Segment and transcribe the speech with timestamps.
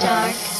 [0.00, 0.59] Dark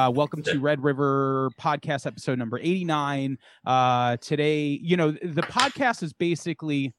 [0.00, 3.36] Uh, welcome to Red River Podcast episode number 89.
[3.66, 6.94] Uh, today, you know, the podcast is basically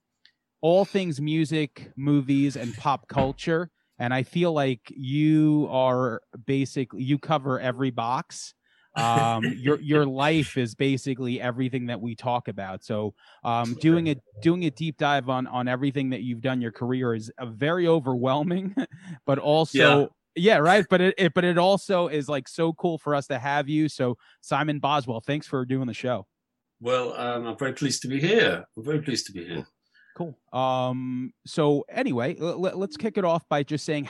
[0.61, 3.71] all things music, movies, and pop culture.
[3.97, 8.53] And I feel like you are basically, you cover every box.
[8.95, 12.83] Um, your your life is basically everything that we talk about.
[12.83, 16.71] So um, doing a doing a deep dive on on everything that you've done your
[16.71, 18.75] career is a very overwhelming,
[19.25, 20.05] but also yeah
[20.37, 23.67] right but it, it but it also is like so cool for us to have
[23.69, 26.25] you so simon boswell thanks for doing the show
[26.79, 28.65] Well, um, I'm very pleased to be here.
[28.75, 29.65] I'm very pleased to be here.
[30.17, 34.09] cool um so anyway l- l- let's kick it off by just saying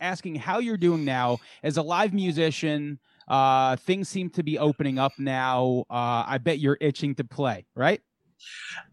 [0.00, 4.98] asking how you're doing now as a live musician uh things seem to be opening
[4.98, 8.00] up now uh i bet you're itching to play right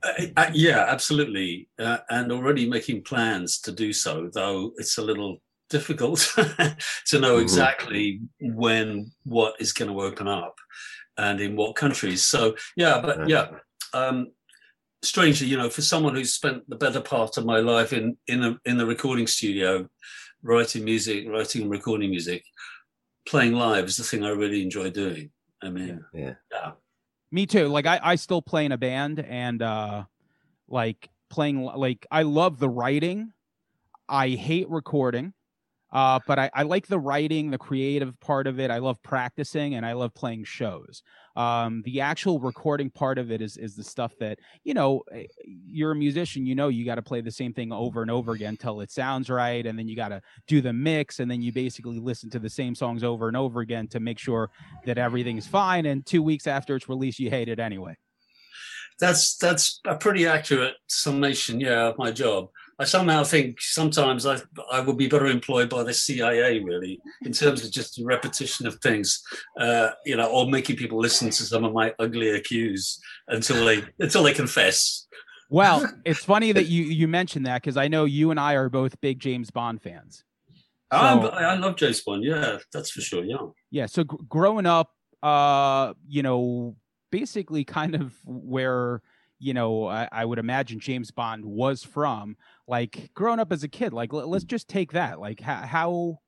[0.04, 1.70] Uh, uh, yeah, absolutely.
[1.80, 5.38] Uh, and already making plans to do so, though it's a little
[5.70, 6.20] difficult
[7.08, 7.42] to know Mhm.
[7.42, 10.56] exactly when what is going to open up
[11.18, 12.26] and in what countries.
[12.26, 13.48] So, yeah, but yeah.
[13.94, 14.28] Um,
[15.04, 18.44] strangely, you know, for someone who's spent the better part of my life in in
[18.44, 19.88] a in the recording studio,
[20.44, 22.44] writing music, writing and recording music,
[23.28, 25.32] playing live is the thing I really enjoy doing.
[25.62, 26.36] I mean, Yeah.
[26.52, 26.72] yeah.
[27.32, 27.68] Me too.
[27.68, 30.04] Like I, I still play in a band and uh
[30.70, 33.34] like playing like I love the writing.
[34.10, 35.34] I hate recording.
[35.92, 38.70] Uh but I, I like the writing, the creative part of it.
[38.72, 41.04] I love practicing and I love playing shows.
[41.36, 45.26] Um the actual recording part of it is is the stuff that, you know, eh,
[45.46, 48.34] you're a musician, you know you got to play the same thing over and over
[48.34, 51.42] again until it sounds right and then you got to do the mix and then
[51.42, 54.50] you basically listen to the same songs over and over again to make sure
[54.86, 57.96] that everything's fine and 2 weeks after it's released you hate it anyway.
[59.00, 62.50] That's that's a pretty accurate summation, yeah, of my job.
[62.80, 64.38] I somehow think sometimes I
[64.72, 68.68] I would be better employed by the CIA really in terms of just the repetition
[68.68, 69.22] of things,
[69.60, 73.84] uh, you know, or making people listen to some of my uglier cues until they
[74.00, 75.08] until they confess.
[75.50, 78.70] Well, it's funny that you you mentioned that because I know you and I are
[78.70, 80.24] both big James Bond fans.
[80.92, 83.24] So- I I love James Bond, yeah, that's for sure.
[83.24, 83.38] Yeah,
[83.72, 84.92] Yeah, so gr- growing up,
[85.24, 86.76] uh, you know,
[87.12, 89.02] basically kind of where
[89.40, 92.38] you know I, I would imagine James Bond was from.
[92.68, 95.20] Like growing up as a kid, like let, let's just take that.
[95.20, 96.20] Like how how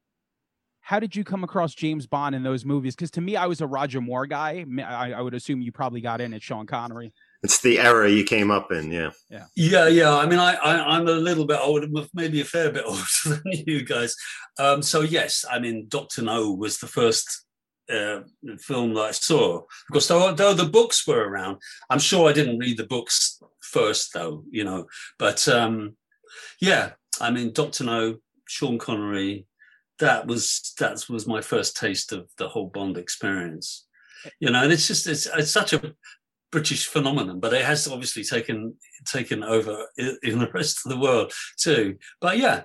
[0.82, 2.96] how did you come across James Bond in those movies?
[2.96, 4.66] Because to me, I was a Roger Moore guy.
[4.84, 7.14] I would assume you probably got in at Sean Connery.
[7.44, 8.92] It's the era you came up in.
[8.92, 9.12] Yeah.
[9.56, 10.16] yeah, yeah.
[10.16, 13.42] I mean, I, I I'm a little bit older, maybe a fair bit older than
[13.46, 14.16] you guys.
[14.58, 17.46] Um, so yes, I mean, Doctor No was the first
[17.90, 18.22] uh,
[18.60, 19.58] film that I saw.
[19.60, 21.58] Of course, though, though the books were around,
[21.90, 24.44] I'm sure I didn't read the books first, though.
[24.50, 24.86] You know,
[25.18, 25.96] but um,
[26.62, 28.18] yeah, I mean, Doctor No,
[28.48, 29.46] Sean Connery,
[30.00, 33.86] that was that was my first taste of the whole Bond experience.
[34.40, 35.94] You know, and it's just it's it's such a
[36.52, 38.76] British phenomenon, but it has obviously taken
[39.06, 41.98] taken over in the rest of the world too.
[42.22, 42.64] But yeah,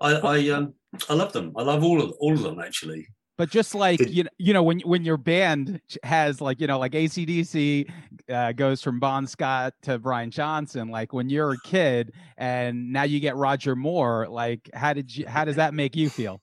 [0.00, 0.74] I I um
[1.08, 1.52] I love them.
[1.56, 3.08] I love all of all of them actually.
[3.40, 6.66] But just like Did- you know, you know, when when your band has like you
[6.66, 7.90] know, like ACDC
[8.28, 13.04] uh, goes from Bon Scott to Brian Johnson, like when you're a kid and now
[13.04, 16.42] you get Roger Moore, like how did you how does that make you feel?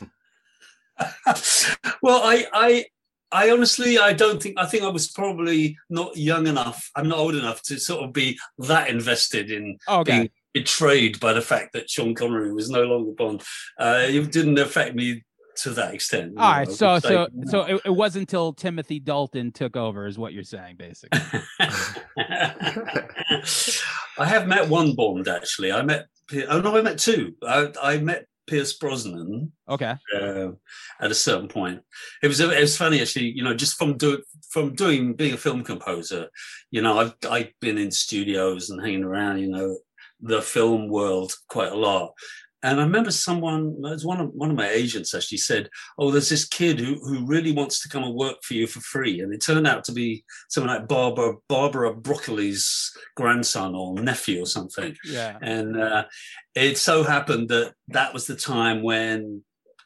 [2.01, 2.85] well, I I
[3.33, 6.89] I honestly I don't think I think I was probably not young enough.
[6.95, 11.33] I'm not old enough to sort of be that invested in Okay, being betrayed by
[11.33, 13.43] the fact that Sean Connery was no longer Bond.
[13.77, 15.25] Uh, it didn't affect me
[15.57, 16.35] to that extent.
[16.37, 16.73] All right, know.
[16.73, 17.09] I So would say.
[17.09, 21.21] so so it, it wasn't until Timothy Dalton took over, is what you're saying, basically.
[24.19, 25.73] I have met one Bond actually.
[25.73, 26.07] I met.
[26.49, 27.35] Oh no, I met two.
[27.47, 29.95] I, I met Pierce Brosnan Okay.
[30.15, 30.49] uh,
[31.01, 31.81] at a certain point.
[32.23, 33.31] It was it was funny actually.
[33.31, 36.29] You know, just from do from doing being a film composer.
[36.71, 39.39] You know, I've I've been in studios and hanging around.
[39.41, 39.77] You know,
[40.21, 42.13] the film world quite a lot.
[42.63, 45.69] And I remember someone, it was one of one of my agents actually said,
[45.99, 48.81] "Oh, there's this kid who who really wants to come and work for you for
[48.81, 54.43] free." And it turned out to be someone like Barbara Barbara Broccoli's grandson or nephew
[54.43, 54.97] or something.
[55.05, 55.39] Yeah.
[55.43, 56.05] And uh,
[56.55, 59.43] it so happened that that was the time when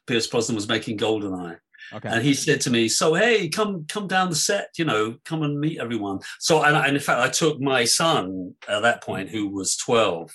[0.06, 1.58] Pierce Brosnan was making Goldeneye.
[1.92, 2.08] Okay.
[2.08, 5.42] And he said to me, "So hey, come come down the set, you know, come
[5.42, 9.30] and meet everyone." So and, and in fact, I took my son at that point,
[9.30, 10.32] who was twelve,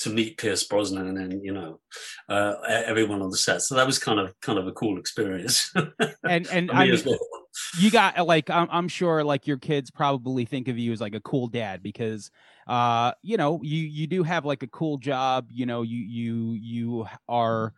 [0.00, 1.80] to meet Pierce Brosnan and then you know
[2.28, 3.62] uh, everyone on the set.
[3.62, 5.72] So that was kind of kind of a cool experience.
[6.28, 7.18] and and I me mean, well.
[7.78, 11.14] you got like I'm, I'm sure like your kids probably think of you as like
[11.14, 12.30] a cool dad because
[12.66, 16.52] uh you know you you do have like a cool job you know you you
[16.52, 17.74] you are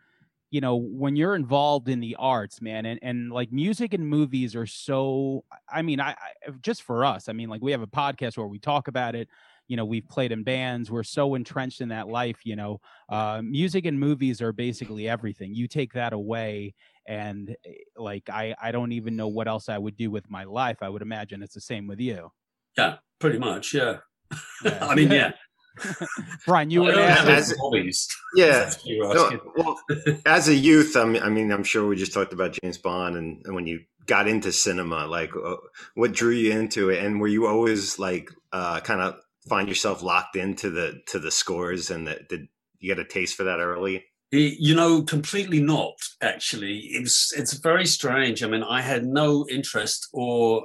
[0.50, 4.54] you know when you're involved in the arts man and and like music and movies
[4.54, 7.86] are so i mean i, I just for us i mean like we have a
[7.86, 9.28] podcast where we talk about it
[9.72, 12.72] you know we've played in bands we're so entrenched in that life you know
[13.08, 16.74] uh music and movies are basically everything you take that away
[17.08, 20.44] and eh, like i i don't even know what else i would do with my
[20.44, 22.30] life i would imagine it's the same with you
[22.78, 23.74] yeah, pretty much.
[23.74, 23.98] Yeah.
[24.64, 24.78] Yeah.
[24.90, 25.32] I mean, yeah.
[26.46, 28.08] brian you were don't have asking- As- any hobbies.
[28.34, 28.46] Yeah.
[28.64, 29.80] That's what you're No, well,
[30.24, 33.14] as a youth, I mean, I mean, I'm sure we just talked about James Bond,
[33.16, 35.56] and, and when you got into cinema, like, uh,
[35.94, 39.16] what drew you into it, and were you always like, uh, kind of
[39.48, 42.48] find yourself locked into the to the scores, and the, did
[42.78, 44.04] you get a taste for that early?
[44.30, 45.94] You know, completely not.
[46.22, 48.42] Actually, it's it's very strange.
[48.42, 50.64] I mean, I had no interest or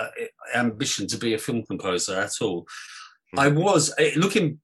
[0.00, 0.08] uh,
[0.54, 2.66] ambition to be a film composer at all.
[3.32, 3.40] Hmm.
[3.40, 4.60] I was eh, looking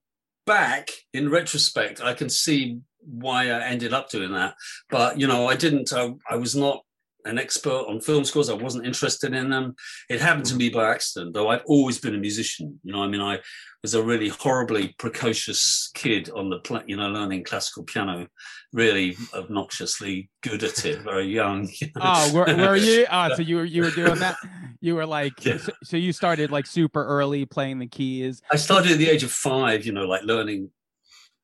[0.46, 2.02] back in retrospect.
[2.02, 4.54] I can see why I ended up doing that,
[4.90, 5.92] but you know, I didn't.
[5.92, 6.84] I, I was not
[7.24, 8.48] an expert on film scores.
[8.50, 9.74] I wasn't interested in them.
[10.08, 11.48] It happened to me by accident, though.
[11.48, 12.80] I've always been a musician.
[12.82, 13.38] You know, I mean, I
[13.82, 18.26] was a really horribly precocious kid on the, pla- you know, learning classical piano.
[18.72, 21.68] Really obnoxiously good at it, very young.
[21.80, 22.02] you know.
[22.02, 24.36] oh were, were you uh so you were you were doing that
[24.80, 25.58] you were like Yeah.
[25.58, 29.22] so, so you started like super early playing the keys I started at the age
[29.24, 30.70] of five, you know, like learning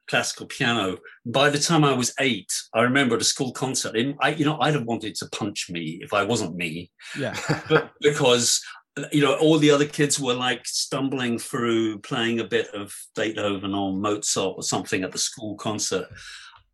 [0.09, 0.99] classical piano.
[1.27, 3.97] By the time I was eight, I remember at a school concert.
[3.97, 7.37] And I, you know, I'd have wanted to punch me if I wasn't me, yeah
[7.69, 8.61] but because
[9.13, 13.75] you know all the other kids were like stumbling through playing a bit of Beethoven
[13.75, 16.07] or Mozart or something at the school concert.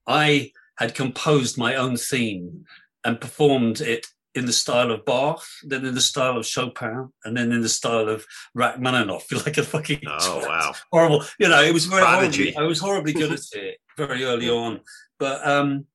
[0.06, 2.64] I had composed my own theme
[3.04, 7.36] and performed it in the style of Bach, then in the style of Chopin, and
[7.36, 10.74] then in the style of Rachmaninoff, like a fucking Oh wow!
[10.92, 11.24] horrible.
[11.38, 14.80] You know, it was very horribly, I was horribly good at it very early on,
[15.18, 15.86] but um,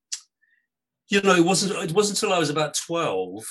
[1.10, 1.84] you know, it wasn't.
[1.84, 3.44] It wasn't until I was about twelve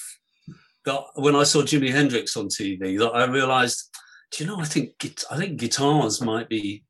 [0.85, 3.95] that when I saw Jimi Hendrix on TV that I realised,
[4.33, 4.93] do you know, I think
[5.31, 6.85] I think guitars might be.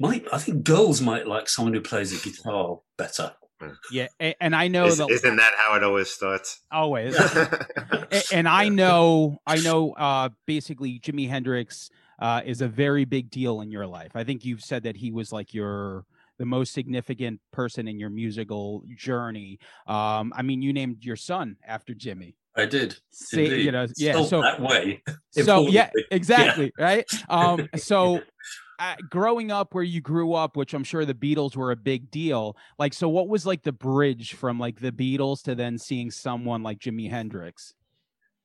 [0.00, 3.32] Might I think girls might like someone who plays a guitar better.
[3.92, 4.08] yeah
[4.40, 6.60] and i know Is, that isn't that how it always starts?
[6.70, 7.16] always
[8.32, 13.60] and I know, I know, uh, basically, Jimi Hendrix uh, is a very big deal
[13.62, 14.12] in your life.
[14.14, 16.04] I think you've said that he was like your
[16.38, 19.58] the most significant person in your musical journey.
[19.86, 22.36] Um, I mean, you named your son after Jimmy.
[22.56, 22.96] I did.
[23.10, 24.12] Say, you know, yeah.
[24.12, 25.02] Spelt So, that way.
[25.30, 26.04] so yeah, importantly.
[26.10, 27.04] exactly, right.
[27.28, 28.20] Um, so.
[28.82, 32.10] Uh, growing up where you grew up, which I'm sure the Beatles were a big
[32.10, 32.56] deal.
[32.80, 36.64] Like, so what was like the bridge from like the Beatles to then seeing someone
[36.64, 37.74] like Jimi Hendrix?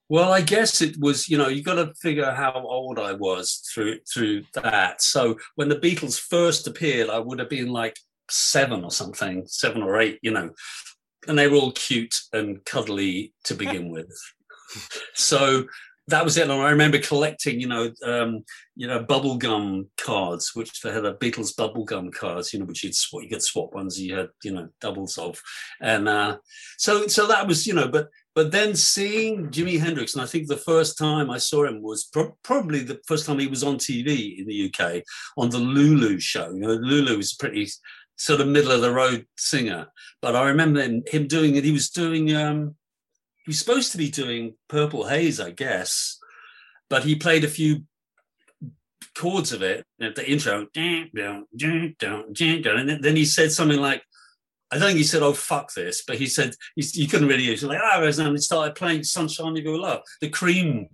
[0.09, 3.67] Well, I guess it was, you know, you got to figure how old I was
[3.73, 5.01] through through that.
[5.01, 7.97] So when the Beatles first appeared, I would have been like
[8.29, 10.51] seven or something, seven or eight, you know,
[11.27, 14.11] and they were all cute and cuddly to begin with.
[15.13, 15.63] So
[16.09, 16.43] that was it.
[16.43, 18.43] And I remember collecting, you know, um,
[18.75, 22.95] you know, bubblegum cards, which they had the Beatles bubblegum cards, you know, which you'd
[22.95, 25.41] swap, you could swap ones you had, you know, doubles of.
[25.81, 26.37] And uh,
[26.77, 30.47] so so that was, you know, but but then seeing Jimi Hendrix, and I think
[30.47, 33.77] the first time I saw him was pro- probably the first time he was on
[33.77, 35.03] TV in the UK
[35.37, 36.51] on the Lulu show.
[36.51, 37.67] You know, Lulu was pretty
[38.15, 39.87] sort of middle of the road singer,
[40.21, 41.63] but I remember him, him doing it.
[41.63, 42.75] He was doing, um,
[43.47, 46.19] he was supposed to be doing Purple Haze, I guess,
[46.89, 47.83] but he played a few
[49.15, 54.03] chords of it at the intro, and then- he said something like,
[54.69, 57.45] I don't think he said, "Oh fuck this," but he said he, you couldn't really
[57.45, 57.67] use it.
[57.67, 60.89] Like, oh, and he started playing "Sunshine of Your Love," the Cream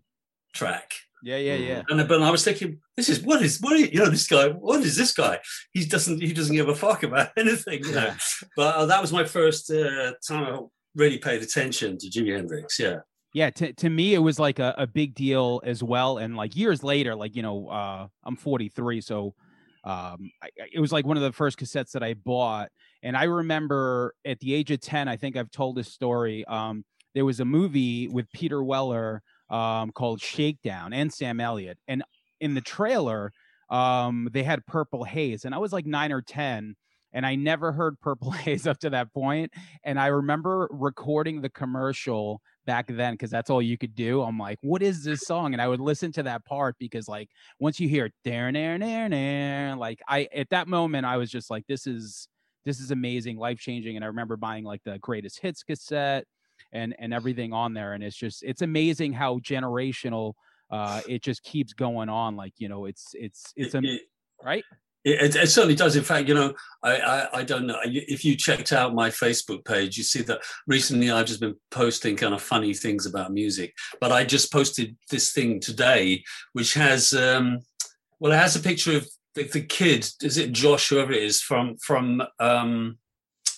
[0.54, 0.92] track.
[1.24, 1.82] Yeah, yeah, yeah.
[1.90, 4.50] And but I was thinking, this is what is what is, you know this guy?
[4.50, 5.40] What is this guy?
[5.72, 8.06] He doesn't he doesn't give a fuck about anything, you know.
[8.06, 8.18] Yeah.
[8.56, 12.80] But uh, that was my first uh, time really paid attention to Jimi Hendrix.
[12.80, 13.00] Yeah,
[13.34, 16.18] Yeah, to, to me it was like a, a big deal as well.
[16.18, 19.36] And like years later, like, you know, uh I'm 43, so
[19.84, 22.70] um I, it was like one of the first cassettes that I bought.
[23.02, 26.46] And I remember at the age of 10, I think I've told this story.
[26.46, 26.86] Um
[27.16, 31.78] there was a movie with Peter Weller um called Shakedown and Sam Elliott.
[31.88, 32.04] And
[32.40, 33.32] in the trailer,
[33.70, 36.76] um they had Purple Haze, and I was like nine or 10.
[37.14, 39.52] And I never heard Purple Haze up to that point.
[39.84, 44.22] And I remember recording the commercial back then because that's all you could do.
[44.22, 45.54] I'm like, what is this song?
[45.54, 47.30] And I would listen to that part because like
[47.60, 51.50] once you hear there, there, there, there, like I at that moment I was just
[51.50, 52.28] like, this is
[52.66, 53.96] this is amazing, life changing.
[53.98, 56.26] And I remember buying like the greatest hits cassette
[56.72, 57.94] and and everything on there.
[57.94, 60.34] And it's just it's amazing how generational
[60.72, 62.36] uh it just keeps going on.
[62.38, 64.02] Like, you know, it's it's it's a It- it-
[64.44, 64.64] right.
[65.06, 65.96] It, it, it certainly does.
[65.96, 69.66] In fact, you know, I, I, I don't know if you checked out my Facebook
[69.66, 73.74] page, you see that recently I've just been posting kind of funny things about music.
[74.00, 77.60] But I just posted this thing today, which has, um,
[78.20, 80.10] well, it has a picture of the, the kid.
[80.22, 82.98] Is it Josh, whoever it is, from from, um,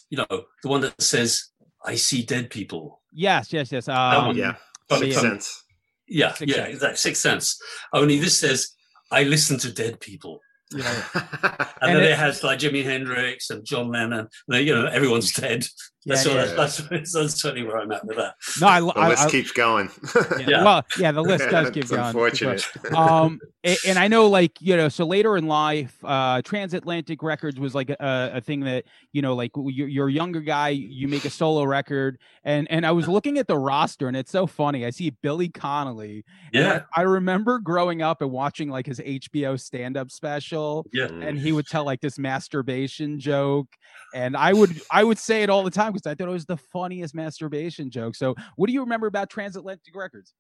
[0.10, 1.50] you know, the one that says,
[1.84, 3.88] "I see dead people." Yes, yes, yes.
[3.88, 4.56] one, Um, yeah,
[4.90, 5.22] From- makes yeah.
[5.22, 5.64] from- sense.
[6.08, 6.74] Yeah, Sixth yeah, Sense.
[6.76, 6.98] exactly.
[6.98, 7.62] Sixth Sense.
[7.94, 8.70] Only this says,
[9.12, 10.40] "I listen to dead people."
[10.72, 14.28] You know, And, And then it- has like Jimi Hendrix and John Lennon.
[14.48, 15.66] You know, everyone's dead.
[16.08, 16.54] That's, Yeah, what, yeah.
[16.56, 18.36] that's, that's, that's certainly where I'm at with that.
[18.62, 19.90] no, I, the I, list I keeps going.
[20.16, 20.64] yeah, Yeah.
[20.64, 22.04] well, yeah, the list does keep It's going.
[22.06, 22.64] Unfortunate.
[22.96, 27.60] um a- and i know like you know so later in life uh transatlantic records
[27.60, 30.70] was like a, a thing that you know like w- you're, you're a younger guy
[30.70, 34.32] you make a solo record and and i was looking at the roster and it's
[34.32, 38.86] so funny i see billy connolly Yeah, I, I remember growing up and watching like
[38.86, 41.06] his hbo stand-up special yeah.
[41.08, 43.68] And he would tell like this masturbation joke
[44.14, 46.46] and i would i would say it all the time because i thought it was
[46.46, 50.34] the funniest masturbation joke so what do you remember about transatlantic records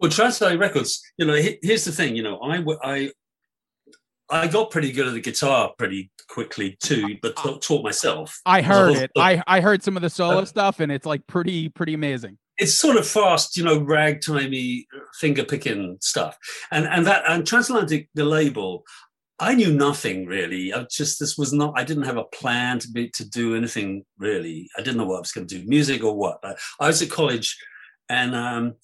[0.00, 3.10] Well, Transatlantic Records, you know, here's the thing, you know, I, I,
[4.28, 8.40] I got pretty good at the guitar pretty quickly too, but ta- taught myself.
[8.44, 9.10] I heard it.
[9.16, 12.38] I I heard some of the solo Uh, stuff, and it's like pretty pretty amazing.
[12.58, 14.86] it's sort of fast, you know, ragtimey
[15.20, 16.36] finger picking stuff.
[16.70, 18.82] And and that and Transatlantic, the label,
[19.42, 20.72] I knew nothing really.
[20.72, 21.74] I just this was not.
[21.76, 24.70] I didn't have a plan to be to do anything really.
[24.78, 26.40] I didn't know what I was going to do, music or what.
[26.40, 27.58] But I was at college,
[28.08, 28.74] and um,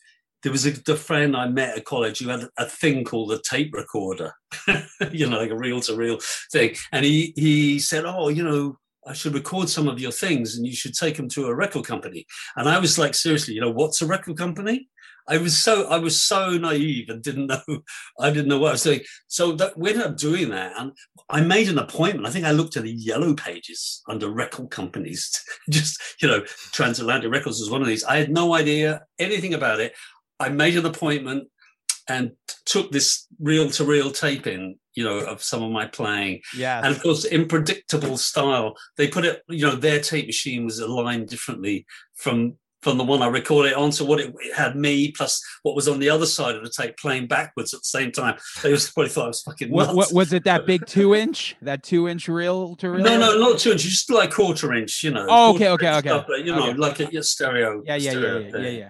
[0.42, 3.38] there was a the friend I met at college who had a thing called a
[3.38, 4.32] tape recorder,
[5.12, 6.18] you know, like a reel to reel
[6.50, 6.74] thing.
[6.90, 10.66] And he he said, "Oh, you know." I should record some of your things and
[10.66, 12.26] you should take them to a record company.
[12.56, 14.90] And I was like, seriously, you know, what's a record company?
[15.28, 17.60] I was so I was so naive and didn't know
[18.18, 19.00] I didn't know what I was doing.
[19.26, 20.92] So that we ended up doing that, and
[21.28, 22.26] I made an appointment.
[22.26, 25.42] I think I looked at the yellow pages under record companies.
[25.70, 26.42] Just you know,
[26.72, 28.04] Transatlantic Records was one of these.
[28.04, 29.94] I had no idea anything about it.
[30.40, 31.48] I made an appointment
[32.08, 32.32] and
[32.64, 36.40] took this reel to reel taping, you know, of some of my playing.
[36.56, 40.64] Yeah, And of course, in predictable style, they put it, you know, their tape machine
[40.64, 43.90] was aligned differently from from the one I recorded it on.
[43.92, 46.70] So what it, it had me plus what was on the other side of the
[46.70, 48.36] tape playing backwards at the same time.
[48.62, 49.94] They was probably thought I was fucking nuts.
[49.94, 50.44] what, was it?
[50.44, 51.56] That big two inch?
[51.62, 53.04] That two inch reel to reel?
[53.04, 55.26] no, no, not two inches, just like quarter inch, you know.
[55.28, 56.08] Oh, okay, okay, okay.
[56.08, 56.74] stuff, but, you know, Okay.
[56.74, 57.82] like a, a stereo.
[57.84, 58.88] Yeah, yeah, yeah, stereo yeah, yeah, yeah.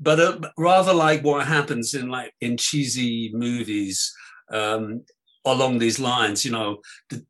[0.00, 4.12] but uh, rather like what happens in like in cheesy movies
[4.50, 5.02] um,
[5.44, 6.44] along these lines.
[6.44, 6.80] You know,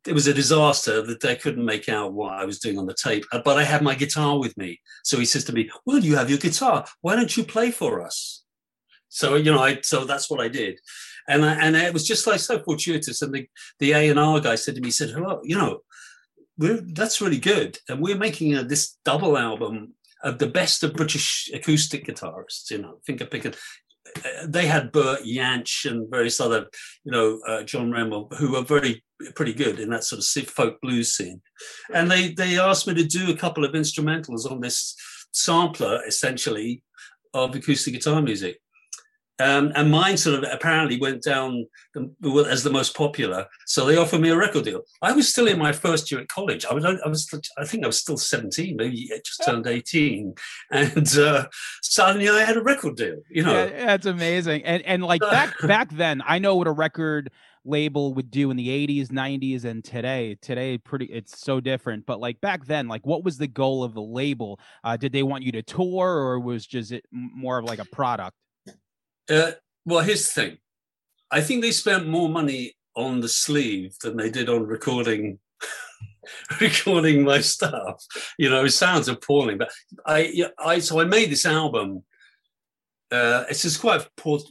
[0.07, 2.95] it was a disaster that they couldn't make out what I was doing on the
[2.95, 3.25] tape.
[3.33, 6.17] Uh, But I had my guitar with me, so he says to me, "Well, you
[6.17, 6.87] have your guitar.
[7.01, 8.45] Why don't you play for us?"
[9.09, 10.79] So you know, I so that's what I did.
[11.29, 13.23] And, I, and it was just like so fortuitous.
[13.23, 13.47] And the,
[13.79, 15.81] the A and R guy said to me, he said, "Hello, you know,
[16.59, 21.51] that's really good, and we're making a, this double album of the best of British
[21.53, 22.71] acoustic guitarists.
[22.71, 23.55] You know, finger picking.
[24.45, 26.67] They had Bert Jansch and various other,
[27.05, 29.03] you know, uh, John Renbourn, who were very
[29.35, 31.41] pretty good in that sort of folk blues scene.
[31.95, 34.95] And they they asked me to do a couple of instrumentals on this
[35.33, 36.83] sampler, essentially,
[37.35, 38.59] of acoustic guitar music.
[39.39, 43.47] Um, and mine sort of apparently went down the, as the most popular.
[43.67, 44.83] So they offered me a record deal.
[45.01, 46.65] I was still in my first year at college.
[46.65, 50.35] I was, I was, I think I was still 17, maybe I just turned 18.
[50.71, 51.47] And uh,
[51.83, 53.53] suddenly I had a record deal, you know.
[53.53, 54.65] Yeah, that's amazing.
[54.65, 57.31] And and like back back then, I know what a record
[57.65, 60.37] label would do in the 80s, 90s, and today.
[60.41, 62.07] Today, pretty it's so different.
[62.07, 64.59] But like back then, like what was the goal of the label?
[64.83, 67.85] Uh, did they want you to tour, or was just it more of like a
[67.85, 68.37] product?
[69.33, 69.53] Uh,
[69.87, 70.59] well, here's the thing.
[71.31, 75.39] I think they spent more money on the sleeve than they did on recording
[76.61, 78.05] recording my stuff.
[78.39, 79.73] You know, it sounds appalling, but
[80.05, 82.05] I, I so I made this album.
[83.11, 84.43] Uh, it's just quite port,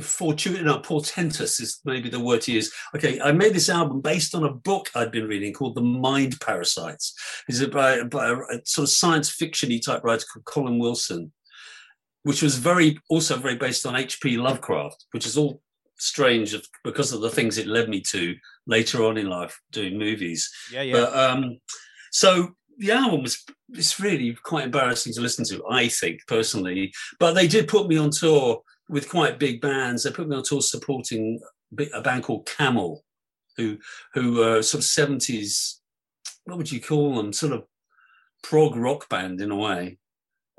[0.00, 2.72] fortuitous, no, portentous is maybe the word to use.
[2.94, 6.40] Okay, I made this album based on a book I'd been reading called The Mind
[6.40, 7.14] Parasites.
[7.48, 11.32] It's by, by a, a sort of science fiction-y type writer called Colin Wilson,
[12.24, 14.36] which was very also very based on H.P.
[14.36, 15.62] Lovecraft, which is all
[15.96, 18.34] strange because of the things it led me to
[18.66, 20.50] later on in life doing movies.
[20.72, 20.92] Yeah, yeah.
[20.92, 21.58] But um,
[22.10, 26.92] so the album was it's really quite embarrassing to listen to, I think personally.
[27.20, 30.02] But they did put me on tour with quite big bands.
[30.02, 31.40] They put me on tour supporting
[31.92, 33.04] a band called Camel,
[33.56, 33.78] who
[34.14, 35.80] who uh, sort of seventies.
[36.44, 37.32] What would you call them?
[37.32, 37.64] Sort of
[38.42, 39.98] prog rock band in a way.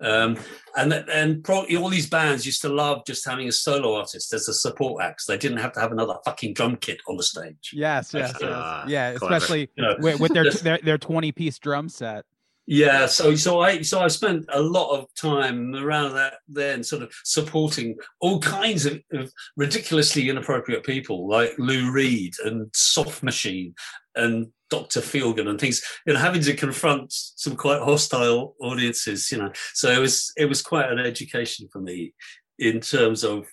[0.02, 0.38] Um,
[0.76, 4.48] and and pro- all these bands used to love just having a solo artist as
[4.50, 5.24] a support act.
[5.28, 7.72] They didn't have to have another fucking drum kit on the stage.
[7.74, 8.52] Yes, yes, yes.
[8.54, 9.36] Ah, yeah, clever.
[9.36, 12.26] especially You know, with, with their, their their twenty piece drum set.
[12.68, 17.04] Yeah, so so I so I spent a lot of time around that then, sort
[17.04, 23.76] of supporting all kinds of, of ridiculously inappropriate people like Lou Reed and Soft Machine
[24.16, 25.02] and Dr.
[25.02, 29.52] Feelgood and things, you know, having to confront some quite hostile audiences, you know.
[29.74, 32.14] So it was it was quite an education for me
[32.58, 33.48] in terms of,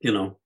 [0.00, 0.38] you know,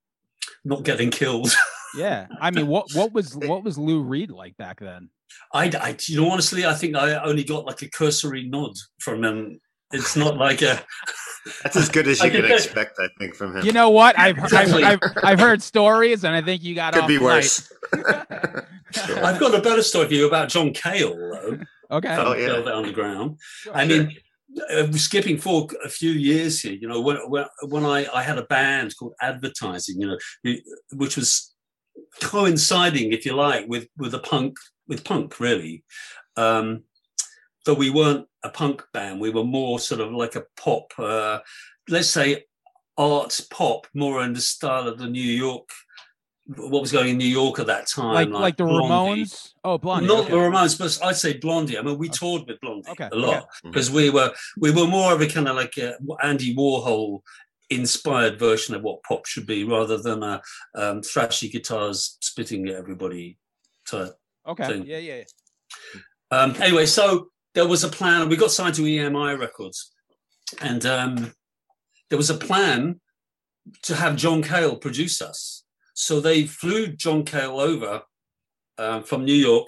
[0.65, 1.55] not getting killed.
[1.97, 5.09] Yeah, I mean, what what was what was Lou Reed like back then?
[5.53, 9.25] I, I, you know, honestly, I think I only got like a cursory nod from
[9.25, 9.61] him.
[9.92, 10.83] It's not like a.
[11.62, 13.64] That's as good as you could could- expect, I think, from him.
[13.64, 14.18] You know what?
[14.18, 17.25] I've I've, I've, I've heard stories, and I think you got could off be light.
[17.37, 17.73] worse.
[17.95, 21.59] I've got a better story for you about John Cale, though.
[21.90, 22.16] Okay.
[22.16, 22.47] Oh, from yeah.
[22.49, 23.38] Velvet Underground.
[23.40, 23.75] Sure.
[23.75, 24.14] I mean,
[24.71, 28.37] uh, skipping forward a few years here, you know, when when, when I, I had
[28.38, 30.54] a band called Advertising, you know,
[30.92, 31.54] which was
[32.21, 35.85] coinciding, if you like, with with the punk with punk really.
[36.37, 36.85] Um,
[37.68, 41.40] though we weren't a punk band, we were more sort of like a pop, uh,
[41.87, 42.44] let's say,
[42.96, 45.68] art pop, more in the style of the New York.
[46.46, 48.14] What was going in New York at that time?
[48.14, 49.24] like like the Blondie.
[49.24, 49.52] Ramones.
[49.62, 50.07] Oh, Blondie.
[50.07, 50.31] Not okay.
[50.31, 51.78] the Ramones, but I'd say Blondie.
[51.78, 53.46] I mean, we toured with Blondie Okay, a lot okay.
[53.64, 57.20] because we were we were more of a kind of like a Andy Warhol
[57.68, 60.40] inspired version of what pop should be, rather than a
[60.74, 63.37] um, thrashy guitars spitting at everybody
[63.87, 64.14] type.
[64.46, 64.66] Okay.
[64.66, 64.87] thing.
[64.87, 65.16] Yeah, yeah.
[65.16, 65.24] yeah.
[66.31, 67.28] Um, anyway, so
[67.59, 68.29] there was a plan.
[68.29, 69.90] We got signed to EMI Records,
[70.61, 71.33] and um,
[72.09, 73.01] there was a plan
[73.83, 75.64] to have John Cale produce us.
[75.92, 78.03] So they flew John Cale over
[78.79, 79.66] uh, from New York,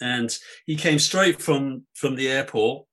[0.00, 2.86] and he came straight from from the airport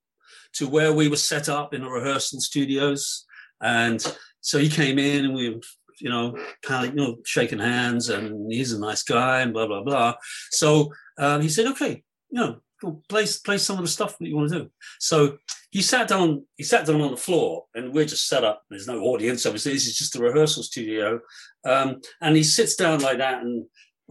[0.58, 3.26] to where we were set up in the rehearsal studios.
[3.64, 4.00] And
[4.42, 5.60] so he came in, and we,
[6.00, 9.66] you know, kind of you know shaking hands, and he's a nice guy, and blah
[9.66, 10.14] blah blah.
[10.52, 14.28] So um, he said, "Okay, you know, go play play some of the stuff that
[14.28, 15.38] you want to do." So
[15.76, 16.46] he sat down.
[16.56, 18.64] He sat down on the floor, and we're just set up.
[18.70, 19.74] There's no audience, obviously.
[19.74, 21.20] This is just a rehearsal studio,
[21.66, 23.66] um, and he sits down like that and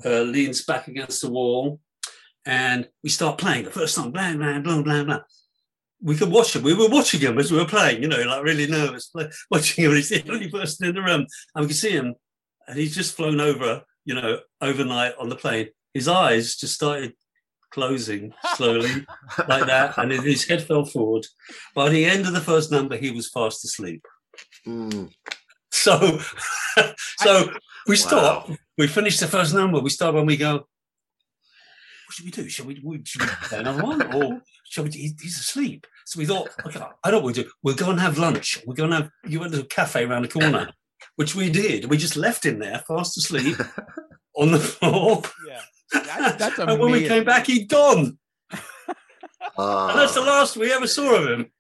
[0.05, 1.81] uh, leans back against the wall,
[2.44, 4.11] and we start playing the first song.
[4.12, 5.20] Blah blah blah blah blah.
[6.03, 6.64] We could watch him.
[6.64, 8.03] We were watching him as we were playing.
[8.03, 9.11] You know, like really nervous,
[9.50, 9.92] watching him.
[9.92, 12.14] He's the only person in the room, and we can see him,
[12.68, 13.83] and he's just flown over.
[14.05, 15.68] You know, overnight on the plane.
[15.94, 17.14] His eyes just started
[17.74, 19.04] closing slowly
[19.48, 21.26] like that, and his head fell forward.
[21.74, 24.02] By the end of the first number, he was fast asleep.
[24.66, 25.12] Mm.
[25.70, 26.20] So,
[27.18, 27.50] so
[27.87, 28.48] we stop.
[28.48, 28.56] Wow.
[28.78, 29.80] We finish the first number.
[29.80, 30.52] We stop and we go.
[30.54, 32.48] What should we do?
[32.48, 34.90] Should we, we should we play another one, or shall we?
[34.90, 35.87] he- He's asleep.
[36.06, 37.50] So we thought, okay, I know what we do.
[37.62, 38.62] We'll go and have lunch.
[38.66, 39.10] We'll go and have.
[39.26, 40.70] You went to a cafe around the corner,
[41.16, 41.87] which we did.
[41.90, 43.56] We just left him there, fast asleep,
[44.37, 45.22] on the floor.
[45.48, 45.60] Yeah.
[45.94, 48.18] That's, that's and when we came back, he'd gone.
[49.57, 51.50] And that's the Uh, last we ever saw of him.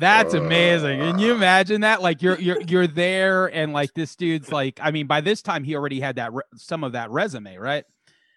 [0.00, 1.00] That's amazing.
[1.00, 1.36] Can you Uh.
[1.36, 2.00] imagine that?
[2.00, 5.64] Like you're you're you're there, and like this dude's like, I mean, by this time
[5.64, 7.84] he already had that re- some of that resume, right?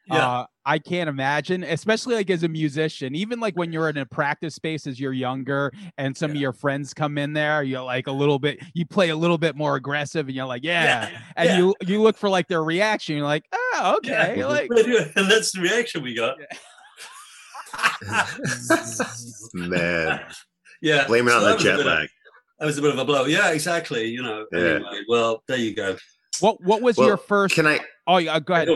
[0.07, 0.15] Yeah.
[0.27, 4.05] Uh, I can't imagine, especially like as a musician, even like when you're in a
[4.05, 8.07] practice space as you're younger, and some of your friends come in there, you're like
[8.07, 11.49] a little bit, you play a little bit more aggressive, and you're like, yeah, and
[11.49, 11.57] yeah.
[11.57, 13.15] you you look for like their reaction.
[13.17, 14.45] You're like, oh, okay, Yeah.
[14.47, 16.35] like and that's the reaction we got.
[19.53, 20.19] man,
[20.81, 21.07] Yeah.
[21.07, 22.09] blame it so on the was a jet bit of- lag.
[22.59, 23.25] That was a bit of a blow.
[23.25, 24.05] Yeah, exactly.
[24.05, 24.45] You know.
[24.53, 24.59] Yeah.
[24.75, 25.97] Anyway, well, there you go.
[26.39, 27.53] what what was Well, your first?
[27.55, 27.79] Can I?
[28.07, 28.69] oh, yeah, go ahead.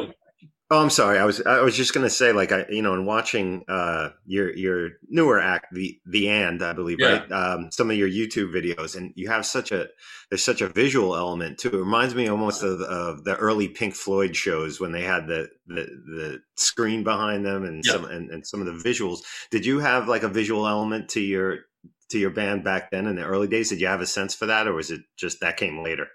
[0.72, 1.18] Oh, I'm sorry.
[1.18, 4.56] I was I was just gonna say, like I, you know, in watching uh, your
[4.56, 7.08] your newer act, the the and I believe, Yeah.
[7.08, 7.32] right?
[7.32, 9.88] Um, some of your YouTube videos, and you have such a
[10.30, 11.70] there's such a visual element too.
[11.70, 15.50] It reminds me almost of, of the early Pink Floyd shows when they had the
[15.66, 17.94] the, the screen behind them and Yeah.
[17.94, 19.22] some and, and some of the visuals.
[19.50, 21.62] Did you have like a visual element to your
[22.10, 23.70] to your band back then in the early days?
[23.70, 26.08] Did you have a sense for that, or was it just that came later?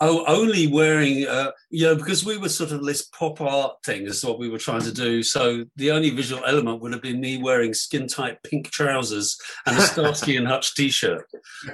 [0.00, 4.06] Oh, only wearing, uh, you know, because we were sort of this pop art thing
[4.06, 5.22] is what we were trying to do.
[5.22, 9.78] So the only visual element would have been me wearing skin tight pink trousers and
[9.78, 11.24] a Starsky and Hutch t-shirt.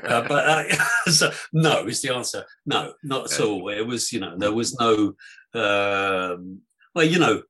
[0.05, 0.65] Uh, but uh,
[1.11, 2.45] so, no is the answer.
[2.67, 3.69] No, not at all.
[3.71, 5.15] It was, you know, there was no.
[5.55, 6.61] Um,
[6.95, 7.43] well, you know,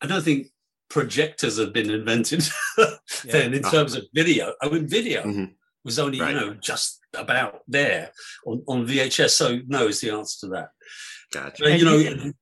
[0.00, 0.48] I don't think
[0.88, 2.48] projectors had been invented
[3.24, 4.54] then in terms of video.
[4.62, 5.52] I mean, video Mhm.
[5.84, 6.34] was only Right.
[6.34, 8.10] you know just about there
[8.46, 9.30] on, on VHS.
[9.30, 10.68] So no is the answer to that.
[11.32, 11.62] Gotcha.
[11.64, 12.32] But, you know,